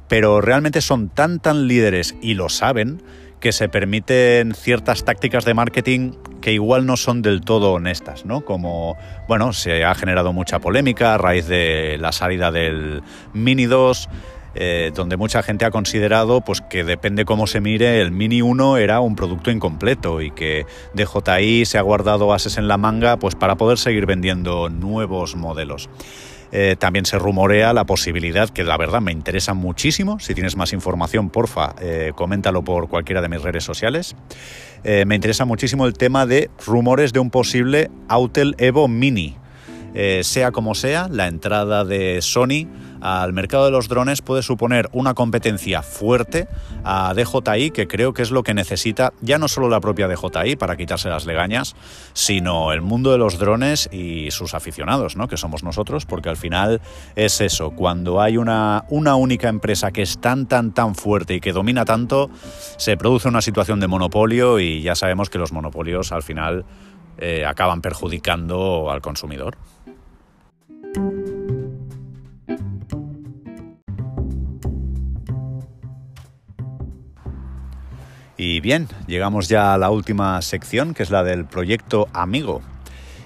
pero 0.09 0.41
realmente 0.41 0.81
son 0.81 1.09
tan 1.09 1.41
tan 1.41 1.67
líderes 1.67 2.15
y 2.23 2.35
lo 2.35 2.49
saben 2.49 3.03
que 3.41 3.51
se 3.51 3.69
permiten 3.69 4.55
ciertas 4.55 5.05
tácticas 5.05 5.45
de 5.45 5.53
marketing 5.53 6.13
que 6.41 6.53
igual 6.53 6.87
no 6.87 6.97
son 6.97 7.23
del 7.23 7.41
todo 7.41 7.73
honestas, 7.73 8.25
¿no? 8.25 8.45
Como, 8.45 8.97
bueno, 9.27 9.53
se 9.53 9.85
ha 9.85 9.95
generado 9.97 10.33
mucha 10.33 10.61
polémica 10.61 11.15
a 11.15 11.19
raíz 11.19 11.49
de 11.49 11.99
la 11.99 12.13
salida 12.13 12.53
del 12.53 13.03
Mini 13.33 13.67
2 13.67 14.09
eh, 14.55 14.93
donde 14.95 15.17
mucha 15.17 15.43
gente 15.43 15.65
ha 15.65 15.71
considerado 15.71 16.43
pues, 16.43 16.61
que 16.61 16.85
depende 16.85 17.25
cómo 17.25 17.47
se 17.47 17.61
mire, 17.61 18.01
el 18.01 18.13
Mini 18.13 18.43
1 18.43 18.77
era 18.77 19.01
un 19.01 19.17
producto 19.17 19.51
incompleto 19.51 20.21
y 20.21 20.31
que 20.31 20.67
DJI 20.95 21.65
se 21.65 21.79
ha 21.79 21.83
guardado 21.83 22.35
ases 22.35 22.59
en 22.59 22.69
la 22.69 22.77
manga 22.77 23.17
pues, 23.17 23.35
para 23.35 23.57
poder 23.57 23.79
seguir 23.79 24.05
vendiendo 24.05 24.69
nuevos 24.69 25.37
modelos. 25.37 25.89
Eh, 26.55 26.77
también 26.79 27.07
se 27.07 27.19
rumorea 27.19 27.73
la 27.73 27.87
posibilidad, 27.87 28.51
que 28.51 28.63
la 28.63 28.77
verdad 28.77 29.01
me 29.01 29.11
interesa 29.11 29.55
muchísimo, 29.55 30.21
si 30.21 30.35
tienes 30.35 30.55
más 30.55 30.75
información, 30.75 31.31
porfa, 31.31 31.75
eh, 31.81 32.13
coméntalo 32.15 32.63
por 32.63 32.91
cualquiera 32.91 33.23
de 33.23 33.31
mis 33.31 33.41
redes 33.41 33.65
sociales. 33.65 34.15
Me 34.85 35.15
interesa 35.15 35.45
muchísimo 35.45 35.87
el 35.87 35.95
tema 35.95 36.27
de 36.27 36.51
rumores 36.67 37.13
de 37.13 37.21
un 37.21 37.31
posible 37.31 37.89
Autel 38.09 38.57
Evo 38.59 38.89
Mini. 38.89 39.37
sea 40.23 40.51
como 40.51 40.75
sea, 40.75 41.07
la 41.09 41.29
entrada 41.29 41.85
de 41.85 42.21
Sony 42.21 42.67
al 43.03 43.33
mercado 43.33 43.65
de 43.65 43.73
los 43.73 43.89
drones 43.89 44.23
puede 44.23 44.43
suponer 44.43 44.89
una 44.93 45.15
competencia 45.15 45.83
fuerte 45.83 46.47
a 46.85 47.13
DJI, 47.15 47.73
que 47.73 47.89
creo 47.89 48.15
que 48.15 48.23
es 48.23 48.31
lo 48.31 48.45
que 48.45 48.55
necesita 48.55 49.13
ya 49.21 49.39
no 49.39 49.49
solo 49.49 49.69
la 49.69 49.81
propia 49.81 50.07
DJI 50.07 50.57
para 50.57 50.77
quitarse 50.77 51.09
las 51.09 51.27
legañas, 51.27 51.75
sino 52.13 52.73
el 52.73 52.81
mundo 52.81 53.11
de 53.11 53.19
los 53.19 53.39
drones 53.39 53.89
y 53.93 54.31
sus 54.31 54.55
aficionados, 54.55 55.17
¿no? 55.17 55.27
que 55.27 55.37
somos 55.37 55.65
nosotros, 55.65 56.07
porque 56.07 56.29
al 56.29 56.37
final 56.37 56.81
es 57.17 57.41
eso, 57.41 57.73
cuando 57.73 58.21
hay 58.21 58.37
una, 58.37 58.85
una 58.89 59.17
única 59.17 59.49
empresa 59.49 59.91
que 59.91 60.03
es 60.03 60.21
tan, 60.21 60.47
tan, 60.47 60.73
tan 60.73 60.95
fuerte 60.95 61.35
y 61.35 61.41
que 61.41 61.53
domina 61.53 61.85
tanto, 61.85 62.31
se 62.77 62.97
produce 62.97 63.27
una 63.29 63.43
situación 63.43 63.81
de 63.81 63.89
monopolio 63.89 64.61
y 64.61 64.83
ya 64.83 64.95
sabemos 64.95 65.29
que 65.29 65.39
los 65.39 65.53
monopolios 65.53 66.13
al 66.13 66.23
final 66.23 66.65
eh, 67.19 67.45
acaban 67.45 67.83
perjudicando 67.83 68.91
al 68.91 69.01
consumidor. 69.01 69.57
Bien, 78.63 78.87
llegamos 79.09 79.49
ya 79.49 79.75
a 79.75 79.79
la 79.79 79.91
última 79.91 80.41
sección, 80.41 80.95
que 80.95 81.03
es 81.03 81.11
la 81.11 81.25
del 81.25 81.45
proyecto 81.45 82.09
Amigo. 82.13 82.63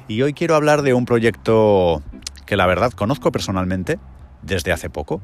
Y 0.09 0.23
hoy 0.23 0.33
quiero 0.33 0.57
hablar 0.57 0.81
de 0.81 0.95
un 0.95 1.05
proyecto 1.05 2.03
que 2.47 2.57
la 2.57 2.67
verdad 2.67 2.91
conozco 2.93 3.31
personalmente 3.31 3.99
desde 4.43 4.73
hace 4.73 4.89
poco, 4.89 5.21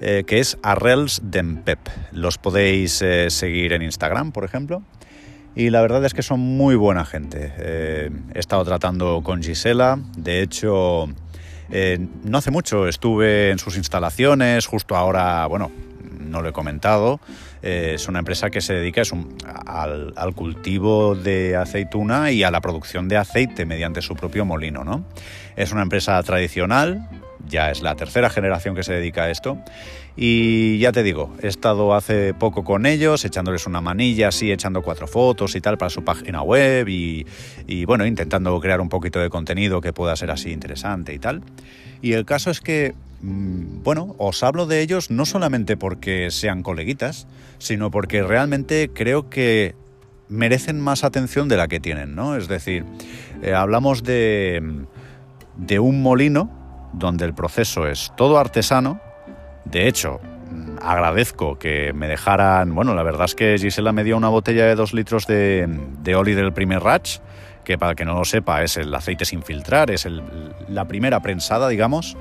eh, 0.00 0.24
que 0.26 0.40
es 0.40 0.58
Arrels 0.62 1.22
Pep. 1.64 1.78
Los 2.12 2.36
podéis 2.36 3.00
eh, 3.00 3.30
seguir 3.30 3.72
en 3.72 3.82
Instagram, 3.82 4.30
por 4.30 4.44
ejemplo. 4.44 4.82
Y 5.54 5.70
la 5.70 5.80
verdad 5.80 6.04
es 6.04 6.12
que 6.12 6.22
son 6.22 6.38
muy 6.38 6.76
buena 6.76 7.06
gente. 7.06 7.54
Eh, 7.56 8.10
he 8.34 8.38
estado 8.38 8.62
tratando 8.62 9.22
con 9.24 9.42
Gisela, 9.42 9.98
de 10.18 10.42
hecho, 10.42 11.08
no 12.24 12.38
hace 12.38 12.50
mucho 12.50 12.86
estuve 12.86 13.50
en 13.50 13.58
sus 13.58 13.76
instalaciones, 13.78 14.66
justo 14.66 14.96
ahora, 14.96 15.46
bueno, 15.46 15.72
no 16.20 16.42
lo 16.42 16.50
he 16.50 16.52
comentado, 16.52 17.20
eh, 17.62 17.92
es 17.94 18.08
una 18.08 18.20
empresa 18.20 18.50
que 18.50 18.60
se 18.60 18.74
dedica 18.74 19.02
al, 19.66 20.34
cultivo 20.34 21.14
de 21.14 21.56
aceituna 21.56 22.30
y 22.30 22.42
a 22.42 22.50
la 22.50 22.60
producción 22.60 23.08
de 23.08 23.16
aceite 23.16 23.66
mediante 23.66 24.02
su 24.02 24.14
propio 24.14 24.44
molino. 24.44 24.84
¿no? 24.84 25.04
Es 25.56 25.72
una 25.72 25.82
empresa 25.82 26.22
tradicional, 26.22 27.08
ya 27.48 27.70
es 27.70 27.82
la 27.82 27.94
tercera 27.94 28.30
generación 28.30 28.74
que 28.74 28.82
se 28.82 28.92
dedica 28.92 29.24
a 29.24 29.30
esto. 29.30 29.58
Y 30.18 30.78
ya 30.78 30.92
te 30.92 31.02
digo, 31.02 31.34
he 31.42 31.46
estado 31.46 31.94
hace 31.94 32.32
poco 32.32 32.64
con 32.64 32.86
ellos, 32.86 33.24
echándoles 33.26 33.66
una 33.66 33.82
manilla, 33.82 34.28
así, 34.28 34.50
echando 34.50 34.80
cuatro 34.80 35.06
fotos 35.06 35.54
y 35.56 35.60
tal 35.60 35.76
para 35.76 35.90
su 35.90 36.04
página 36.04 36.40
web 36.40 36.88
y, 36.88 37.26
y 37.66 37.84
bueno, 37.84 38.06
intentando 38.06 38.58
crear 38.58 38.80
un 38.80 38.88
poquito 38.88 39.18
de 39.18 39.28
contenido 39.28 39.82
que 39.82 39.92
pueda 39.92 40.16
ser 40.16 40.30
así 40.30 40.52
interesante 40.52 41.12
y 41.12 41.18
tal. 41.18 41.42
Y 42.00 42.12
el 42.12 42.24
caso 42.24 42.50
es 42.50 42.60
que 42.60 42.94
bueno, 43.28 44.14
os 44.18 44.42
hablo 44.44 44.66
de 44.66 44.80
ellos 44.80 45.10
no 45.10 45.26
solamente 45.26 45.76
porque 45.76 46.30
sean 46.30 46.62
coleguitas, 46.62 47.26
sino 47.58 47.90
porque 47.90 48.22
realmente 48.22 48.90
creo 48.92 49.28
que 49.28 49.74
merecen 50.28 50.80
más 50.80 51.02
atención 51.02 51.48
de 51.48 51.56
la 51.56 51.66
que 51.66 51.80
tienen, 51.80 52.14
¿no? 52.14 52.36
Es 52.36 52.46
decir, 52.46 52.84
eh, 53.42 53.52
hablamos 53.52 54.04
de, 54.04 54.86
de 55.56 55.78
un 55.80 56.02
molino 56.02 56.50
donde 56.92 57.24
el 57.24 57.34
proceso 57.34 57.88
es 57.88 58.12
todo 58.16 58.38
artesano. 58.38 59.00
De 59.64 59.88
hecho, 59.88 60.20
mm, 60.50 60.78
agradezco 60.82 61.58
que 61.58 61.92
me 61.92 62.06
dejaran. 62.06 62.74
Bueno, 62.74 62.94
la 62.94 63.02
verdad 63.02 63.24
es 63.24 63.34
que 63.34 63.58
Gisela 63.58 63.92
me 63.92 64.04
dio 64.04 64.16
una 64.16 64.28
botella 64.28 64.66
de 64.66 64.74
dos 64.76 64.94
litros 64.94 65.26
de, 65.26 65.68
de 66.02 66.14
Oli 66.14 66.34
del 66.34 66.52
primer 66.52 66.82
Ratch, 66.82 67.18
que 67.66 67.76
para 67.76 67.94
que 67.94 68.06
no 68.06 68.14
lo 68.14 68.24
sepa 68.24 68.62
es 68.62 68.78
el 68.78 68.94
aceite 68.94 69.26
sin 69.26 69.42
filtrar, 69.42 69.90
es 69.90 70.08
la 70.68 70.86
primera 70.86 71.20
prensada, 71.20 71.68
digamos 71.68 72.16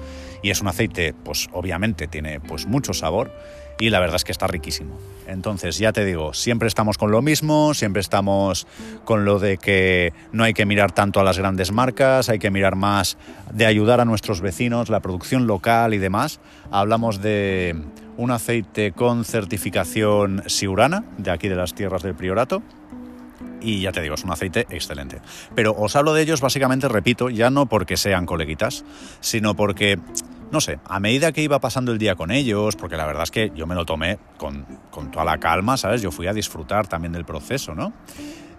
y 0.45 0.51
es 0.51 0.62
un 0.62 0.67
aceite, 0.67 1.15
pues 1.23 1.49
obviamente 1.53 2.05
tiene 2.05 2.39
pues 2.39 2.67
mucho 2.67 2.93
sabor 2.93 3.31
y 3.79 3.89
la 3.89 3.99
verdad 3.99 4.17
es 4.17 4.23
que 4.23 4.31
está 4.31 4.45
riquísimo. 4.45 4.95
Entonces, 5.25 5.79
ya 5.79 5.91
te 5.91 6.05
digo, 6.05 6.36
siempre 6.36 6.67
estamos 6.67 6.99
con 6.99 7.10
lo 7.10 7.23
mismo, 7.23 7.73
siempre 7.73 7.99
estamos 7.99 8.67
con 9.05 9.25
lo 9.25 9.39
de 9.39 9.58
que 9.58 10.13
no 10.31 10.43
hay 10.43 10.53
que 10.53 10.67
mirar 10.67 10.91
tanto 10.91 11.19
a 11.19 11.23
las 11.23 11.39
grandes 11.39 11.71
marcas, 11.71 12.29
hay 12.29 12.38
que 12.38 12.51
mirar 12.51 12.75
más 12.75 13.17
de 13.53 13.65
ayudar 13.65 13.99
a 14.01 14.05
nuestros 14.05 14.39
vecinos, 14.39 14.89
la 14.89 14.99
producción 14.99 15.47
local 15.47 15.95
y 15.95 15.97
demás. 15.97 16.39
Hablamos 16.69 17.23
de 17.23 17.75
un 18.15 18.29
aceite 18.29 18.91
con 18.91 19.25
certificación 19.25 20.43
Siurana, 20.45 21.05
de 21.17 21.31
aquí 21.31 21.47
de 21.47 21.55
las 21.55 21.73
tierras 21.73 22.03
del 22.03 22.13
Priorato, 22.13 22.62
y 23.65 23.82
ya 23.82 23.91
te 23.91 24.01
digo, 24.01 24.15
es 24.15 24.23
un 24.23 24.32
aceite 24.32 24.67
excelente. 24.69 25.21
Pero 25.56 25.75
os 25.75 25.95
hablo 25.95 26.13
de 26.13 26.21
ellos 26.21 26.41
básicamente, 26.41 26.88
repito, 26.88 27.30
ya 27.30 27.49
no 27.49 27.65
porque 27.65 27.97
sean 27.97 28.25
coleguitas, 28.25 28.86
sino 29.19 29.56
porque 29.56 29.99
no 30.51 30.62
sé, 30.62 30.80
a 30.86 30.99
medida 30.99 31.32
que 31.32 31.41
iba 31.41 31.60
pasando 31.60 31.91
el 31.91 31.97
día 31.97 32.15
con 32.15 32.32
ellos, 32.32 32.75
porque 32.75 32.97
la 32.97 33.06
verdad 33.06 33.23
es 33.23 33.32
que 33.32 33.51
yo 33.56 33.67
me 33.67 33.75
lo 33.75 33.86
tomé 33.86 34.19
con, 34.38 34.65
toda 35.12 35.25
la 35.25 35.38
calma, 35.39 35.75
¿sabes? 35.75 36.01
Yo 36.01 36.12
fui 36.12 36.28
a 36.28 36.34
disfrutar 36.34 36.88
también 36.88 37.12
del 37.12 37.25
proceso, 37.25 37.73
¿no? 37.73 37.93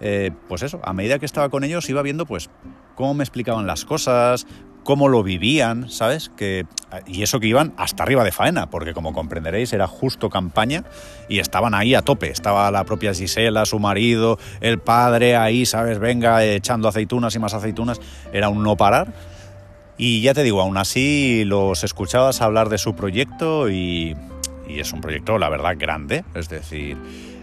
Eh, 0.01 0.31
pues 0.49 0.63
eso, 0.63 0.81
a 0.85 0.93
medida 0.93 1.19
que 1.19 1.27
estaba 1.27 1.49
con 1.49 1.65
ellos 1.65 1.89
iba 1.89 2.03
viendo 2.03 2.27
pues 2.27 2.51
cómo 2.97 3.15
me 3.15 3.25
explicaban 3.25 3.67
las 3.67 3.85
cosas, 3.85 4.47
cómo 4.87 5.09
lo 5.09 5.25
vivían, 5.25 5.91
¿sabes? 5.91 6.31
Que, 6.37 6.65
y 7.07 7.23
eso 7.23 7.41
que 7.41 7.49
iban 7.49 7.75
hasta 7.77 8.05
arriba 8.05 8.23
de 8.23 8.31
faena, 8.31 8.71
porque 8.71 8.95
como 8.95 9.13
comprenderéis 9.13 9.73
era 9.73 9.89
justo 9.89 10.31
campaña 10.31 10.85
y 11.29 11.41
estaban 11.41 11.75
ahí 11.75 11.95
a 11.97 12.03
tope. 12.03 12.31
Estaba 12.31 12.71
la 12.71 12.85
propia 12.85 13.13
Gisela, 13.13 13.67
su 13.67 13.81
marido, 13.81 14.39
el 14.61 14.79
padre 14.79 15.37
ahí, 15.37 15.67
¿sabes? 15.67 15.99
Venga, 15.99 16.45
echando 16.45 16.89
aceitunas 16.89 17.35
y 17.35 17.41
más 17.41 17.53
aceitunas. 17.53 18.01
Era 18.33 18.49
un 18.49 18.63
no 18.63 18.77
parar. 18.77 19.13
Y 19.99 20.23
ya 20.23 20.35
te 20.35 20.45
digo, 20.45 20.63
aún 20.63 20.77
así 20.77 21.45
los 21.45 21.83
escuchabas 21.83 22.41
hablar 22.41 22.69
de 22.69 22.79
su 22.79 22.95
proyecto 22.95 23.69
y, 23.69 24.17
es 24.69 24.93
un 24.93 25.01
proyecto, 25.01 25.37
la 25.39 25.49
verdad, 25.49 25.75
grande, 25.77 26.25
es 26.35 26.49
decir, 26.49 26.97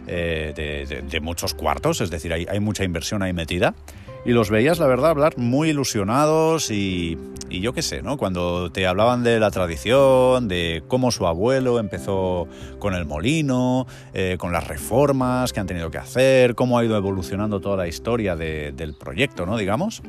eh, 0.07 1.03
de, 1.09 1.19
muchos 1.19 1.53
cuartos, 1.55 1.99
es 1.99 2.09
decir, 2.09 2.31
hay, 2.31 2.45
hay 2.49 2.59
mucha 2.61 2.85
inversión 2.85 3.21
ahí 3.21 3.33
metida 3.33 3.73
y 4.25 4.31
los 4.31 4.49
veías, 4.49 4.79
la 4.79 4.87
verdad, 4.87 5.11
hablar 5.11 5.37
muy 5.37 5.69
ilusionados 5.69 6.71
y, 6.71 7.17
yo 7.49 7.73
qué 7.73 7.81
sé, 7.81 8.01
¿no? 8.01 8.17
Cuando 8.17 8.71
te 8.71 8.87
hablaban 8.87 9.23
de 9.23 9.39
la 9.39 9.51
tradición, 9.51 10.47
de 10.47 10.83
cómo 10.87 11.11
su 11.11 11.27
abuelo 11.27 11.79
empezó 11.79 12.47
con 12.79 12.95
el 12.95 13.05
molino, 13.05 13.85
eh, 14.13 14.37
con 14.39 14.51
las 14.51 14.67
reformas 14.67 15.51
que 15.53 15.59
han 15.59 15.67
tenido 15.67 15.91
que 15.91 15.97
hacer, 15.97 16.55
cómo 16.55 16.77
ha 16.77 16.85
ido 16.85 16.95
evolucionando 16.95 17.59
toda 17.59 17.77
la 17.77 17.87
historia 17.87 18.35
del 18.35 18.95
proyecto, 18.99 19.45
¿no? 19.45 19.57
Digamos. 19.57 20.01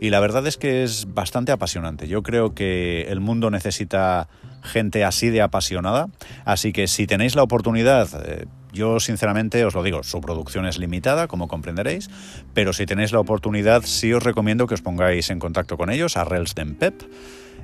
Y 0.00 0.10
la 0.10 0.20
verdad 0.20 0.46
es 0.46 0.56
que 0.56 0.82
es 0.82 1.12
bastante 1.12 1.52
apasionante. 1.52 2.08
Yo 2.08 2.22
creo 2.22 2.54
que 2.54 3.02
el 3.08 3.20
mundo 3.20 3.50
necesita 3.50 4.28
gente 4.62 5.04
así 5.04 5.30
de 5.30 5.42
apasionada. 5.42 6.08
Así 6.44 6.72
que 6.72 6.86
si 6.88 7.06
tenéis 7.06 7.34
la 7.36 7.42
oportunidad, 7.42 8.08
eh, 8.24 8.46
yo 8.72 9.00
sinceramente 9.00 9.64
os 9.64 9.74
lo 9.74 9.82
digo, 9.82 10.02
su 10.02 10.20
producción 10.20 10.66
es 10.66 10.78
limitada, 10.78 11.28
como 11.28 11.48
comprenderéis, 11.48 12.10
pero 12.54 12.72
si 12.72 12.86
tenéis 12.86 13.12
la 13.12 13.20
oportunidad, 13.20 13.82
sí 13.82 14.12
os 14.12 14.22
recomiendo 14.22 14.66
que 14.66 14.74
os 14.74 14.82
pongáis 14.82 15.30
en 15.30 15.38
contacto 15.38 15.76
con 15.76 15.90
ellos, 15.90 16.16
a 16.16 16.24
Relsden 16.24 16.74
Pep. 16.74 17.02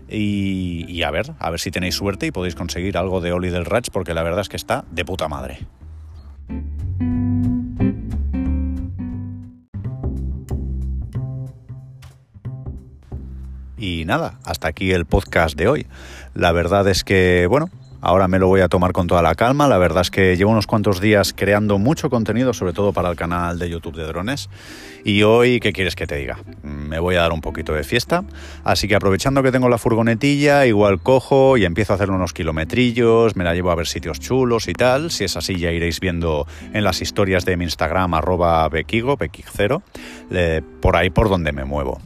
Y, 0.09 1.03
a 1.03 1.11
ver, 1.11 1.33
a 1.39 1.51
ver 1.51 1.61
si 1.61 1.71
tenéis 1.71 1.95
suerte 1.95 2.27
y 2.27 2.31
podéis 2.31 2.55
conseguir 2.55 2.99
algo 2.99 3.21
de 3.21 3.33
Oli 3.33 3.49
del 3.49 3.65
Ratch, 3.65 3.89
porque 3.91 4.15
la 4.15 4.23
verdad 4.23 4.41
es 4.41 4.49
que 4.49 4.57
está 4.57 4.85
de 4.91 5.05
puta 5.05 5.29
madre. 5.29 5.67
Y 13.77 14.05
nada, 14.07 14.39
hasta 14.45 14.69
aquí 14.69 14.93
el 14.93 15.05
podcast 15.05 15.57
de 15.57 15.69
hoy. 15.69 15.87
La 16.35 16.53
verdad 16.53 16.87
es 16.89 17.05
que, 17.05 17.47
bueno, 17.49 17.71
Ahora 18.07 18.29
me 18.29 18.39
lo 18.39 18.49
voy 18.49 18.61
a 18.61 18.69
tomar 18.69 18.93
con 18.93 19.07
toda 19.07 19.23
la 19.23 19.35
calma. 19.35 19.67
La 19.67 19.79
verdad 19.79 20.03
es 20.03 20.11
que 20.11 20.37
llevo 20.37 20.51
unos 20.51 20.67
cuantos 20.67 21.01
días 21.01 21.33
creando 21.35 21.79
mucho 21.79 22.11
contenido, 22.11 22.53
sobre 22.53 22.75
todo 22.75 22.93
para 22.93 23.09
el 23.09 23.17
canal 23.17 23.59
de 23.59 23.71
YouTube 23.71 23.97
de 23.97 24.05
drones. 24.05 24.51
Y 25.05 25.23
hoy, 25.23 25.59
¿qué 25.59 25.73
quieres 25.73 25.97
que 25.97 26.07
te 26.07 26.17
diga? 26.17 26.39
Me 26.63 26.99
voy 26.99 27.15
a 27.15 27.23
dar 27.23 27.33
un 27.33 27.41
poquito 27.41 27.73
de 27.73 27.83
fiesta. 27.83 28.23
Así 28.63 28.89
que 28.89 28.95
aprovechando 28.95 29.43
que 29.43 29.51
tengo 29.51 29.71
la 29.71 29.79
furgonetilla, 29.79 30.67
igual 30.67 31.01
cojo 31.01 31.57
y 31.57 31.65
empiezo 31.65 31.95
a 31.95 31.97
hacer 31.97 32.11
unos 32.11 32.35
kilometrillos, 32.35 33.37
me 33.37 33.45
la 33.45 33.55
llevo 33.55 33.71
a 33.71 33.75
ver 33.75 33.87
sitios 33.87 34.21
chulos 34.21 34.69
y 34.69 34.75
tal. 34.75 35.11
Si 35.11 35.25
es 35.25 35.39
así, 35.39 35.57
ya 35.57 35.73
iréis 35.73 35.99
viendo 35.99 36.47
en 36.75 36.85
las 36.85 37.01
historias 37.01 37.47
de 37.47 37.57
mi 37.57 37.65
Instagram, 37.65 38.13
arroba 38.13 38.69
bequigo, 38.69 39.17
bequig 39.17 39.47
por 40.83 40.97
ahí 40.97 41.09
por 41.09 41.31
donde 41.31 41.53
me 41.53 41.65
muevo. 41.65 42.03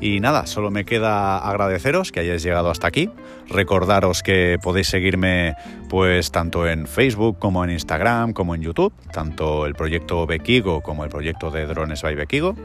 Y 0.00 0.20
nada, 0.20 0.46
solo 0.46 0.70
me 0.70 0.86
queda 0.86 1.38
agradeceros 1.38 2.10
que 2.10 2.20
hayáis 2.20 2.42
llegado 2.42 2.70
hasta 2.70 2.86
aquí. 2.86 3.10
Recordaros 3.50 4.22
que 4.22 4.58
podéis 4.62 4.88
seguirme 4.88 5.54
pues 5.90 6.30
tanto 6.30 6.66
en 6.66 6.86
Facebook 6.86 7.38
como 7.38 7.62
en 7.64 7.70
Instagram 7.70 8.32
como 8.32 8.54
en 8.54 8.62
YouTube, 8.62 8.94
tanto 9.12 9.66
el 9.66 9.74
proyecto 9.74 10.26
Bekigo 10.26 10.80
como 10.80 11.04
el 11.04 11.10
proyecto 11.10 11.50
de 11.50 11.66
Drones 11.66 12.00
by 12.00 12.14
Bekigo. 12.14 12.56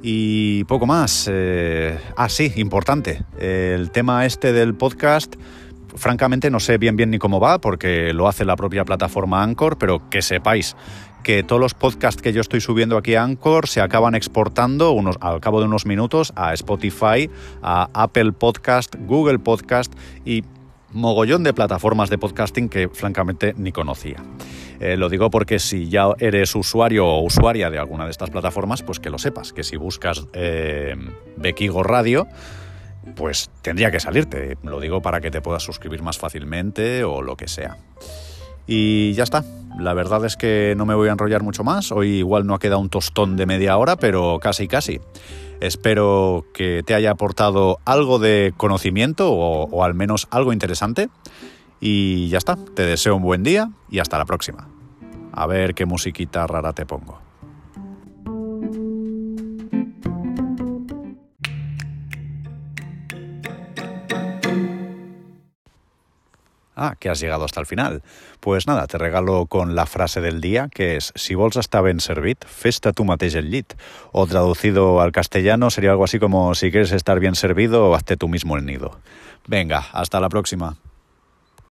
Y 0.00 0.62
poco 0.64 0.86
más. 0.86 1.28
Eh, 1.28 1.98
ah, 2.16 2.28
sí, 2.28 2.52
importante. 2.54 3.24
El 3.40 3.90
tema 3.90 4.24
este 4.24 4.52
del 4.52 4.74
podcast 4.74 5.34
francamente 5.96 6.50
no 6.50 6.60
sé 6.60 6.78
bien 6.78 6.96
bien 6.96 7.10
ni 7.10 7.18
cómo 7.18 7.40
va 7.40 7.58
porque 7.58 8.12
lo 8.12 8.28
hace 8.28 8.44
la 8.44 8.54
propia 8.54 8.84
plataforma 8.84 9.42
Anchor, 9.42 9.78
pero 9.78 10.08
que 10.08 10.22
sepáis 10.22 10.76
que 11.28 11.42
todos 11.42 11.60
los 11.60 11.74
podcasts 11.74 12.22
que 12.22 12.32
yo 12.32 12.40
estoy 12.40 12.62
subiendo 12.62 12.96
aquí 12.96 13.14
a 13.14 13.22
Anchor 13.22 13.68
se 13.68 13.82
acaban 13.82 14.14
exportando 14.14 14.92
unos, 14.92 15.18
al 15.20 15.40
cabo 15.40 15.60
de 15.60 15.66
unos 15.66 15.84
minutos 15.84 16.32
a 16.36 16.54
Spotify, 16.54 17.28
a 17.60 17.90
Apple 17.92 18.32
Podcast, 18.32 18.94
Google 19.00 19.38
Podcast 19.38 19.92
y 20.24 20.42
mogollón 20.90 21.44
de 21.44 21.52
plataformas 21.52 22.08
de 22.08 22.16
podcasting 22.16 22.70
que 22.70 22.88
francamente 22.88 23.52
ni 23.58 23.72
conocía. 23.72 24.24
Eh, 24.80 24.96
lo 24.96 25.10
digo 25.10 25.30
porque 25.30 25.58
si 25.58 25.90
ya 25.90 26.06
eres 26.18 26.54
usuario 26.54 27.06
o 27.06 27.22
usuaria 27.22 27.68
de 27.68 27.78
alguna 27.78 28.06
de 28.06 28.10
estas 28.10 28.30
plataformas, 28.30 28.82
pues 28.82 28.98
que 28.98 29.10
lo 29.10 29.18
sepas, 29.18 29.52
que 29.52 29.64
si 29.64 29.76
buscas 29.76 30.26
eh, 30.32 30.96
Bequigo 31.36 31.82
Radio, 31.82 32.26
pues 33.16 33.50
tendría 33.60 33.90
que 33.90 34.00
salirte. 34.00 34.56
Lo 34.62 34.80
digo 34.80 35.02
para 35.02 35.20
que 35.20 35.30
te 35.30 35.42
puedas 35.42 35.62
suscribir 35.62 36.00
más 36.00 36.16
fácilmente 36.16 37.04
o 37.04 37.20
lo 37.20 37.36
que 37.36 37.48
sea. 37.48 37.76
Y 38.68 39.14
ya 39.14 39.24
está. 39.24 39.44
La 39.78 39.94
verdad 39.94 40.24
es 40.26 40.36
que 40.36 40.74
no 40.76 40.84
me 40.84 40.94
voy 40.94 41.08
a 41.08 41.12
enrollar 41.12 41.42
mucho 41.42 41.64
más. 41.64 41.90
Hoy 41.90 42.18
igual 42.18 42.46
no 42.46 42.54
ha 42.54 42.58
quedado 42.58 42.80
un 42.80 42.90
tostón 42.90 43.36
de 43.36 43.46
media 43.46 43.78
hora, 43.78 43.96
pero 43.96 44.38
casi 44.40 44.68
casi. 44.68 45.00
Espero 45.60 46.44
que 46.52 46.82
te 46.84 46.94
haya 46.94 47.10
aportado 47.10 47.78
algo 47.84 48.18
de 48.18 48.52
conocimiento 48.56 49.32
o, 49.32 49.64
o 49.64 49.84
al 49.84 49.94
menos 49.94 50.28
algo 50.30 50.52
interesante. 50.52 51.08
Y 51.80 52.28
ya 52.28 52.38
está. 52.38 52.56
Te 52.56 52.84
deseo 52.84 53.16
un 53.16 53.22
buen 53.22 53.42
día 53.42 53.70
y 53.90 54.00
hasta 54.00 54.18
la 54.18 54.26
próxima. 54.26 54.68
A 55.32 55.46
ver 55.46 55.74
qué 55.74 55.86
musiquita 55.86 56.46
rara 56.46 56.72
te 56.74 56.84
pongo. 56.84 57.27
Ah, 66.80 66.94
que 66.98 67.10
has 67.10 67.18
llegado 67.18 67.44
hasta 67.44 67.58
el 67.58 67.66
final. 67.66 68.02
Pues 68.38 68.68
nada, 68.68 68.86
te 68.86 68.98
regalo 68.98 69.46
con 69.46 69.74
la 69.74 69.84
frase 69.84 70.20
del 70.20 70.40
día, 70.40 70.68
que 70.72 70.96
es 70.96 71.12
si 71.16 71.34
vols 71.34 71.56
estar 71.56 71.82
ben 71.82 71.98
servit, 71.98 72.44
festa 72.46 72.92
tu 72.92 73.04
mateix 73.04 73.34
el. 73.34 73.74
O 74.12 74.26
traducido 74.28 75.00
al 75.00 75.10
castellano 75.10 75.70
sería 75.70 75.90
algo 75.90 76.04
así 76.04 76.20
como 76.20 76.54
si 76.54 76.70
quieres 76.70 76.92
estar 76.92 77.18
bien 77.18 77.34
servido, 77.34 77.94
hazte 77.96 78.16
tú 78.16 78.28
mismo 78.28 78.56
el 78.56 78.64
nido. 78.64 79.00
Venga, 79.48 79.86
hasta 79.92 80.20
la 80.20 80.28
próxima. 80.28 80.76